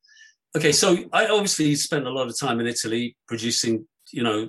[0.56, 4.48] Okay, so I obviously spent a lot of time in Italy producing, you know,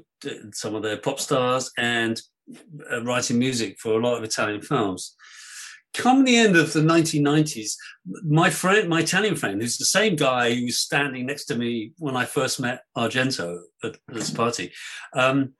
[0.51, 2.21] some of their pop stars and
[2.91, 5.15] uh, writing music for a lot of Italian films.
[5.93, 7.75] Come the end of the 1990s,
[8.23, 11.91] my friend, my Italian friend, who's the same guy who was standing next to me
[11.97, 14.71] when I first met Argento at this party,
[15.13, 15.53] um,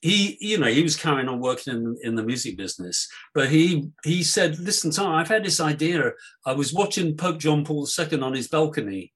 [0.00, 3.90] he, you know, he was carrying on working in, in the music business, but he
[4.04, 6.12] he said, "Listen, Tom, I've had this idea.
[6.46, 9.12] I was watching Pope John Paul II on his balcony,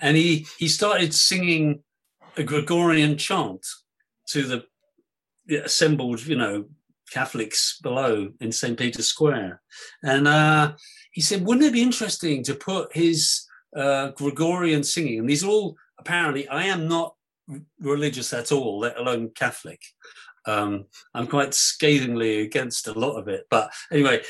[0.00, 1.82] and he he started singing
[2.38, 3.66] a Gregorian chant
[4.28, 4.64] to the
[5.64, 6.64] assembled, you know,
[7.12, 8.78] Catholics below in St.
[8.78, 9.60] Peter's Square.
[10.02, 10.72] And uh,
[11.12, 13.46] he said, wouldn't it be interesting to put his
[13.76, 17.14] uh, Gregorian singing, and these are all apparently, I am not
[17.80, 19.80] religious at all, let alone Catholic.
[20.46, 23.44] Um, I'm quite scathingly against a lot of it.
[23.50, 24.22] But anyway,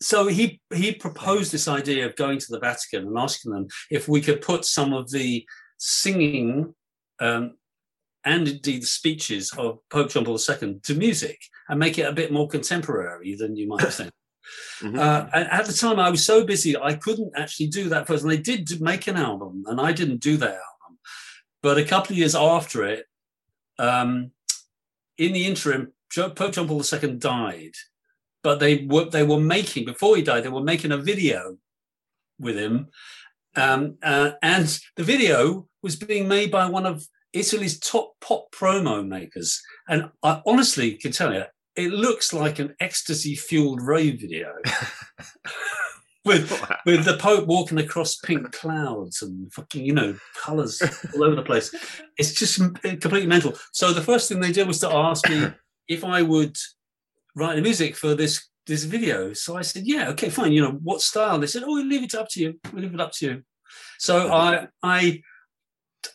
[0.00, 4.08] so he he proposed this idea of going to the Vatican and asking them if
[4.08, 5.46] we could put some of the
[5.78, 6.74] singing
[7.20, 7.56] um,
[8.24, 12.12] and indeed the speeches of Pope John Paul II to music and make it a
[12.12, 14.10] bit more contemporary than you might think.
[14.80, 14.98] mm-hmm.
[14.98, 18.22] uh, and at the time, I was so busy I couldn't actually do that first.
[18.22, 20.98] And they did make an album, and I didn't do that album.
[21.62, 23.06] But a couple of years after it,
[23.78, 24.30] um,
[25.18, 27.74] in the interim, Pope John Paul II died.
[28.42, 30.44] But they were they were making before he died.
[30.44, 31.56] They were making a video
[32.38, 32.88] with him,
[33.56, 39.06] um, uh, and the video was being made by one of Italy's top pop promo
[39.06, 39.60] makers.
[39.88, 41.44] And I honestly can tell you,
[41.76, 44.54] it looks like an ecstasy fueled rave video.
[46.24, 46.78] with wow.
[46.86, 50.82] with the Pope walking across pink clouds and fucking you know colors
[51.14, 51.74] all over the place.
[52.16, 53.54] It's just eh, completely mental.
[53.72, 55.48] So the first thing they did was to ask me
[55.88, 56.56] if I would
[57.36, 59.34] write the music for this this video.
[59.34, 60.52] So I said, yeah, okay, fine.
[60.52, 61.38] You know what style?
[61.38, 62.58] They said, oh, we'll leave it up to you.
[62.72, 63.42] We'll leave it up to you.
[63.98, 65.20] So I I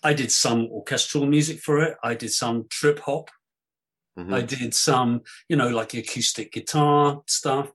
[0.03, 1.97] I did some orchestral music for it.
[2.03, 3.29] I did some trip hop.
[4.17, 4.33] Mm-hmm.
[4.33, 7.71] I did some, you know, like acoustic guitar stuff.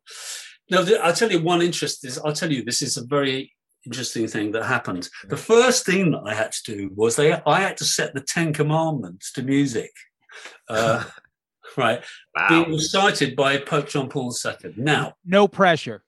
[0.70, 3.52] Now, I'll tell you one interest is, I'll tell you, this is a very
[3.86, 5.08] interesting thing that happened.
[5.28, 8.20] The first thing that I had to do was they, I had to set the
[8.20, 9.90] Ten Commandments to music.
[10.68, 11.04] Uh,
[11.76, 12.02] right.
[12.34, 12.48] Wow.
[12.48, 14.74] Being recited by Pope John Paul II.
[14.76, 16.02] Now, no pressure.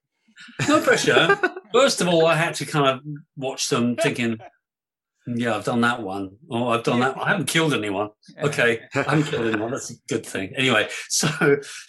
[0.68, 1.38] No pressure.
[1.72, 3.00] First of all, I had to kind of
[3.36, 4.38] watch them thinking,
[5.26, 6.36] yeah, I've done that one.
[6.50, 7.16] Oh, I've done that.
[7.18, 8.10] I haven't killed anyone.
[8.40, 9.72] Okay, I haven't killed anyone.
[9.72, 10.52] That's a good thing.
[10.56, 11.28] Anyway, so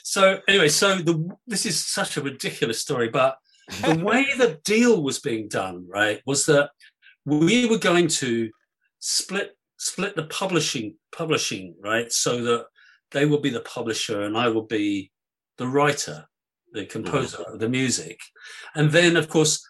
[0.03, 3.37] so anyway, so the this is such a ridiculous story, but
[3.83, 6.71] the way the deal was being done, right, was that
[7.25, 8.49] we were going to
[8.99, 12.65] split split the publishing publishing, right, so that
[13.11, 15.11] they would be the publisher and I would be
[15.57, 16.25] the writer,
[16.73, 18.19] the composer of the music,
[18.73, 19.63] and then of course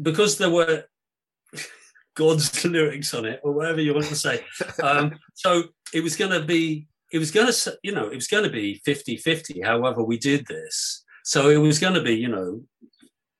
[0.00, 0.84] because there were
[2.20, 4.44] God's lyrics on it, or whatever you want to say.
[4.82, 5.64] Um, so
[5.94, 8.50] it was going to be, it was going to, you know, it was going to
[8.50, 11.04] be 50 50, however we did this.
[11.24, 12.60] So it was going to be, you know,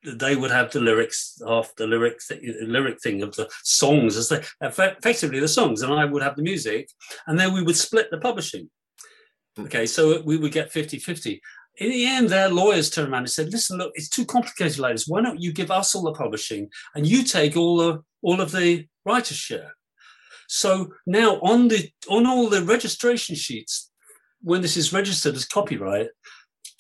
[0.03, 4.31] they would have the lyrics off the lyrics the lyric thing of the songs as
[4.31, 6.89] they effectively the songs and i would have the music
[7.27, 8.71] and then we would split the publishing
[9.57, 9.65] hmm.
[9.65, 11.43] okay so we would get 50 50
[11.77, 14.95] in the end, their lawyers turned around and said, "Listen, look, it's too complicated like
[14.95, 15.09] this.
[15.09, 18.53] Why don't you give us all the publishing and you take all the all of
[18.53, 19.75] the writer's share?"
[20.49, 23.91] So now on the on all the registration sheets,
[24.43, 26.09] when this is registered as copyright,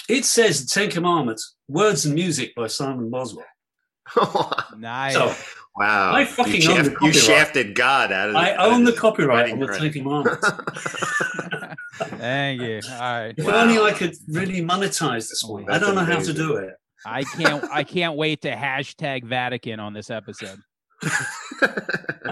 [0.08, 3.44] it says the Ten Commandments, words and music by Simon Boswell.
[4.76, 5.14] nice.
[5.14, 5.32] So,
[5.76, 6.12] wow.
[6.12, 8.38] I fucking you, shaft, you shafted God out of it.
[8.38, 10.50] I own the copyright on the Ten Commandments.
[11.94, 12.80] Thank you.
[12.90, 13.34] All right.
[13.36, 13.62] If wow.
[13.62, 15.66] only I could really monetize this one.
[15.68, 16.16] Oh, I don't know amazing.
[16.20, 16.74] how to do it.
[17.06, 17.64] I can't.
[17.70, 20.58] I can't wait to hashtag Vatican on this episode.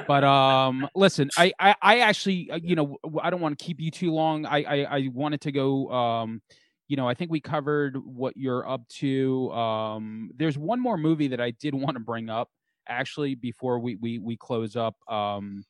[0.07, 3.81] But um, listen, I, I, I actually, uh, you know, I don't want to keep
[3.81, 4.47] you too long.
[4.47, 5.91] I, I, I wanted to go.
[5.91, 6.43] Um,
[6.89, 9.53] you know, I think we covered what you're up to.
[9.53, 12.49] Um, there's one more movie that I did want to bring up
[12.89, 14.97] actually before we we we close up.
[15.09, 15.65] Um,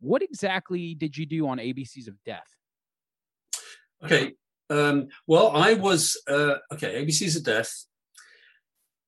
[0.00, 2.48] what exactly did you do on ABCs of Death?
[4.02, 4.32] Okay.
[4.70, 7.04] Um, well, I was uh, okay.
[7.04, 7.86] ABCs of Death.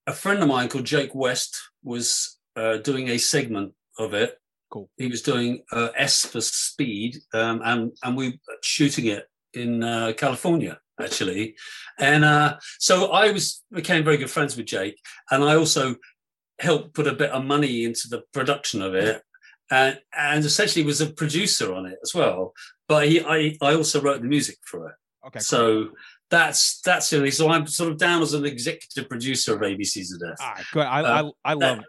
[0.07, 4.39] A friend of mine called Jake West was uh, doing a segment of it.
[4.71, 4.91] Cool.
[4.97, 10.13] He was doing uh, S for Speed, um, and and we shooting it in uh,
[10.17, 11.55] California actually,
[11.99, 14.99] and uh, so I was became very good friends with Jake,
[15.31, 15.97] and I also
[16.59, 19.23] helped put a bit of money into the production of it
[19.71, 22.53] and, and essentially was a producer on it as well.
[22.89, 24.95] But he, I, I also wrote the music for it.
[25.27, 25.39] Okay.
[25.41, 25.95] So cool.
[26.31, 30.21] that's that's really so I'm sort of down as an executive producer of ABCs of
[30.21, 30.37] Death.
[30.41, 30.87] Ah, good.
[30.87, 31.85] I, uh, I, I love it.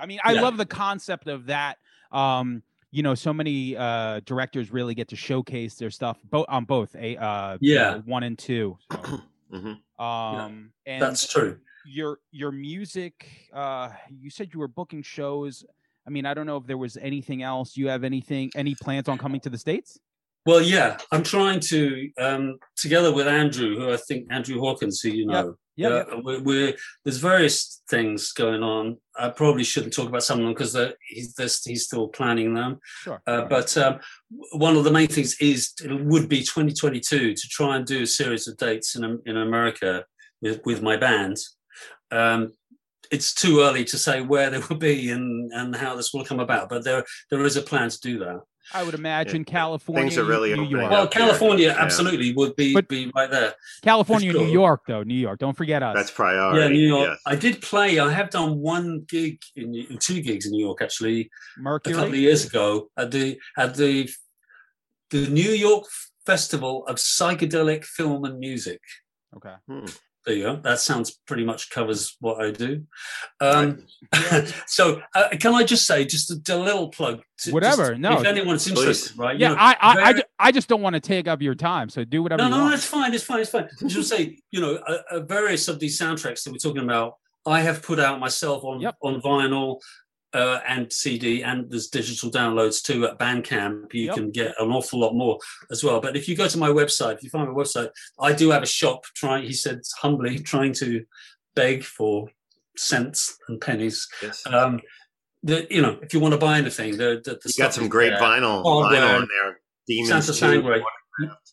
[0.00, 0.40] I mean, I yeah.
[0.40, 1.78] love the concept of that.
[2.12, 6.64] Um, you know, so many uh, directors really get to showcase their stuff both on
[6.64, 8.76] both a uh, yeah one and two.
[8.90, 8.98] So.
[9.52, 10.02] mm-hmm.
[10.02, 11.58] Um, yeah, and that's true.
[11.84, 15.64] your your music uh you said you were booking shows
[16.06, 19.08] i mean i don't know if there was anything else you have anything any plans
[19.08, 19.98] on coming to the states
[20.46, 25.10] Well, yeah, I'm trying to, um, together with Andrew, who I think Andrew Hawkins, who
[25.10, 25.54] you Yep.
[25.76, 26.20] Know, yeah, yeah.
[26.22, 26.74] we're, we're
[27.04, 28.98] there's various things going on.
[29.18, 30.76] I probably shouldn't talk about some of them because
[31.08, 32.78] he's there's, he's still planning them.
[33.02, 34.00] sure Uh, but um,
[34.52, 38.06] one of the main things is it would be 2022 to try and do a
[38.06, 40.04] series of dates in in America
[40.42, 41.36] with, with my band.
[42.10, 42.52] Um,
[43.10, 46.40] it's too early to say where they will be and, and how this will come
[46.40, 48.40] about, but there there is a plan to do that.
[48.74, 51.22] I would imagine california Things are really new york Well, up here.
[51.26, 51.82] California Yeah.
[51.84, 53.54] absolutely would be But- be right there.
[53.82, 54.42] california sure.
[54.44, 56.60] new york though new york don't forget us That's priority.
[56.60, 57.08] yeah, New York.
[57.10, 57.18] yes.
[57.26, 57.98] I did play.
[57.98, 61.92] I have done one gig in two gigs in New York actually Mercury?
[61.92, 64.08] a couple of years ago at the at the
[65.10, 65.84] the New York
[66.26, 68.80] Festival of Psychedelic Film and Music.
[69.36, 69.86] okay Hmm.
[70.26, 70.56] There you go.
[70.56, 72.84] That sounds pretty much covers what I do.
[73.40, 73.86] Um,
[74.66, 77.22] so, uh, can I just say, just a, a little plug?
[77.40, 78.20] to- Whatever, just no.
[78.20, 79.34] If anyone's interested, right?
[79.34, 81.40] you yeah know, I, I, I, very- ju- I just don't want to take up
[81.40, 83.14] your time so do whatever no, you no, want it's fine.
[83.14, 83.40] It's fine.
[83.40, 83.68] It's fine.
[83.86, 87.14] Just say, you know, uh, uh, various of these soundtracks that we're talking about,
[87.46, 88.96] I have put out myself on Yep.
[89.02, 89.78] on vinyl
[90.32, 93.92] uh, and CD, and there's digital downloads too at Bandcamp.
[93.92, 94.14] You Yep.
[94.14, 95.38] can get an awful lot more
[95.70, 96.00] as well.
[96.00, 98.62] But if you go to my website, if you find my website, I do have
[98.62, 99.04] a shop.
[99.16, 101.04] Trying, he said humbly, trying to
[101.54, 102.28] beg for
[102.76, 104.06] cents and pennies.
[104.22, 104.46] Yes.
[104.46, 104.80] Um,
[105.42, 107.74] the, you know, if you want to buy anything, the, the, the you stuff got
[107.74, 108.20] some great there.
[108.20, 109.00] vinyl Hardware.
[109.00, 109.60] vinyl in there.
[109.88, 110.32] Demons Santa.
[110.34, 110.82] Sangre.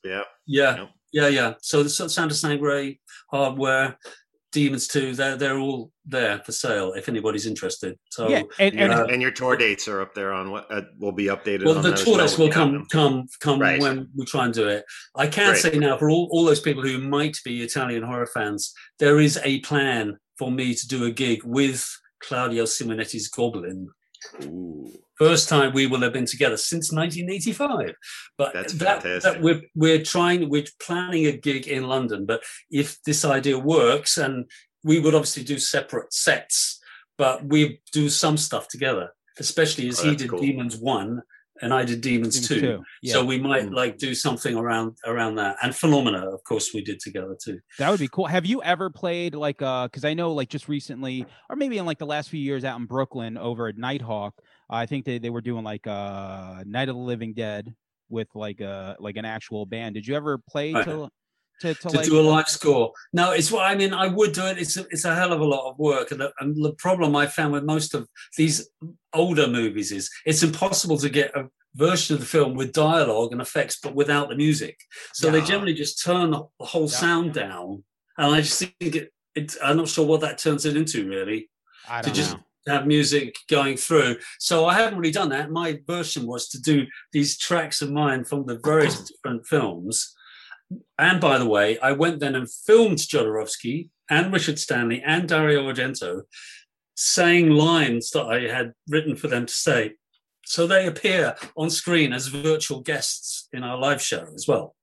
[0.04, 0.22] Yeah.
[0.46, 0.90] Yeah, Yep.
[1.14, 1.54] yeah, yeah.
[1.62, 3.00] So the S- Santa Sangre,
[3.32, 3.98] Hardware,
[4.52, 7.98] Demons Two, they're they're all there for sale if anybody's interested.
[8.10, 9.06] So yeah and, and yeah.
[9.06, 11.66] and your tour dates are up there on what uh, will be updated.
[11.66, 13.82] well, on the tour when dates we will come come come Right.
[13.82, 14.86] when we try and do it.
[15.16, 15.62] I can Great.
[15.62, 19.40] say now for all, all those people who might be Italian horror fans, there is
[19.44, 21.86] a plan for me to do a gig with
[22.22, 23.90] Claudio Simonetti's Goblin.
[24.44, 27.96] Ooh, First time we will have been together since 1985.
[28.38, 29.34] But That's that, fantastic.
[29.34, 32.26] that we're we're trying we're planning a gig in London.
[32.28, 34.46] But if this idea works, and
[34.88, 36.80] we would obviously do separate sets,
[37.18, 39.10] but we do some stuff together.
[39.40, 40.40] Especially as Oh, he did cool.
[40.40, 41.22] Demons One
[41.62, 42.60] and I did Demons, Demons Two.
[42.62, 43.14] two, yeah.
[43.14, 43.74] So we might Mm.
[43.82, 45.58] like do something around around that.
[45.62, 47.60] And Phenomena, of course, we did together too.
[47.80, 48.26] That would be cool.
[48.28, 51.86] Have you ever played like uh because I know like just recently or maybe in
[51.86, 54.32] like the last few years out in Brooklyn over at Nitehawk,
[54.70, 57.74] I think they, they were doing like uh Night of the Living Dead
[58.10, 59.94] with like uh like an actual band.
[59.96, 60.86] Did you ever play Right.
[60.86, 61.10] to
[61.62, 62.92] to, to, to like do a live score.
[63.14, 63.94] No, it's what I mean.
[63.94, 64.58] I would do it.
[64.58, 67.16] It's a, it's a hell of a lot of work, and the, and the problem
[67.16, 68.08] I found with most of
[68.38, 68.70] these
[69.14, 73.42] older movies is it's impossible to get a version of the film with dialogue and
[73.42, 74.78] effects, but without the music.
[75.14, 76.88] So they generally just turn the whole Yeah.
[76.88, 77.84] sound down,
[78.18, 79.12] and I just think it.
[79.36, 81.50] it I'm not sure what that turns it into really
[81.90, 82.74] I to don't to just know.
[82.74, 84.18] have music going through.
[84.40, 85.52] So I haven't really done that.
[85.52, 90.16] My version was to do these tracks of mine from the various different films.
[90.98, 95.72] And by the way, I went then and filmed Jodorowsky and Richard Stanley and Dario
[95.72, 96.22] Argento
[96.96, 99.94] saying lines that I had written for them to say.
[100.46, 104.76] So they appear on screen as virtual guests in our live show as well.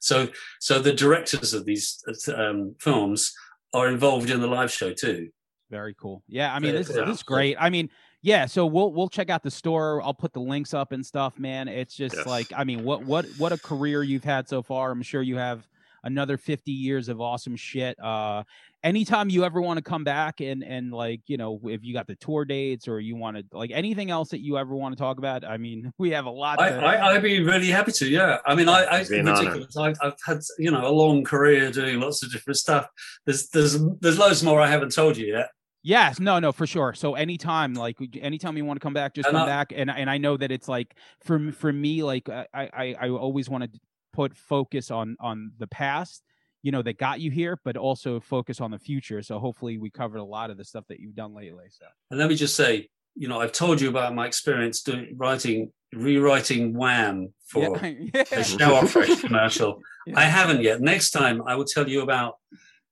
[0.00, 0.28] So,
[0.60, 2.02] so the directors of these
[2.34, 3.32] um, films
[3.72, 5.30] are involved in the live show too.
[5.70, 6.22] Very cool.
[6.28, 7.06] Yeah, I mean this yeah.
[7.06, 7.56] this is great.
[7.58, 7.88] I mean,
[8.22, 10.00] yeah, so we'll we'll check out the store.
[10.02, 11.68] I'll put the links up and stuff, man.
[11.68, 12.26] It's just Yes.
[12.26, 14.90] like I mean, what what what a career you've had so far.
[14.90, 15.66] I'm sure you have
[16.04, 17.96] another 50 years of awesome shit.
[18.02, 18.42] Uh
[18.84, 22.06] anytime you ever want to come back and and like, you know, if you got
[22.08, 25.00] the tour dates or you want to like anything else that you ever want to
[25.00, 27.92] talk about, I mean, we have a lot I, to I, I'd be really happy
[27.92, 28.08] to.
[28.08, 29.38] Yeah, I mean, I, I It'd be an honor.
[29.50, 29.76] ridiculous.
[29.76, 32.86] I've, I've had you know a long career doing lots of different stuff.
[33.26, 35.50] There's there's there's loads more I haven't told you yet.
[35.82, 36.94] Yes, no, no, for sure.
[36.94, 39.72] So anytime, like anytime you want to come back, just And come I- back.
[39.74, 40.94] And and I know that it's like
[41.24, 43.80] for for me, like I I I always want to
[44.12, 46.22] put focus on on the past,
[46.62, 49.22] you know, that got you here, but also focus on the future.
[49.22, 51.64] So hopefully we covered a lot of the stuff that you've done lately.
[51.70, 55.14] So And let me just say, you know, I've told you about my experience doing
[55.16, 59.80] writing rewriting Wham for yeah, a shower fresh commercial.
[60.06, 60.20] Yeah.
[60.20, 60.80] I haven't yet.
[60.80, 62.36] Next time, I will tell you about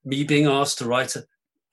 [0.05, 1.25] me being asked to write a,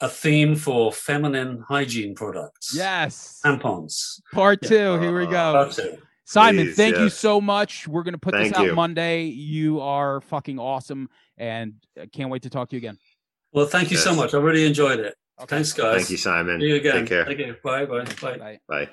[0.01, 2.73] a theme for feminine hygiene products.
[2.75, 4.21] yes, tampons.
[4.33, 4.99] part two.
[4.99, 5.51] Here we Uh, go.
[5.53, 5.97] Part two.
[6.25, 7.87] Simon, Please, thank you so much.
[7.87, 8.75] We're gonna put Thank this out you.
[8.75, 9.23] Monday.
[9.23, 12.97] You are fucking awesome, and I can't wait to talk to you again.
[13.53, 14.33] Well, thank you so much.
[14.33, 15.15] I really enjoyed it.
[15.39, 15.55] Okay.
[15.55, 15.95] Thanks, guys.
[15.97, 16.59] Thank you, Simon.
[16.59, 16.95] See you again.
[16.99, 17.25] Take care.
[17.25, 17.55] Thank you.
[17.63, 18.37] Bye, bye, bye.
[18.37, 18.59] Bye.
[18.67, 18.89] Bye.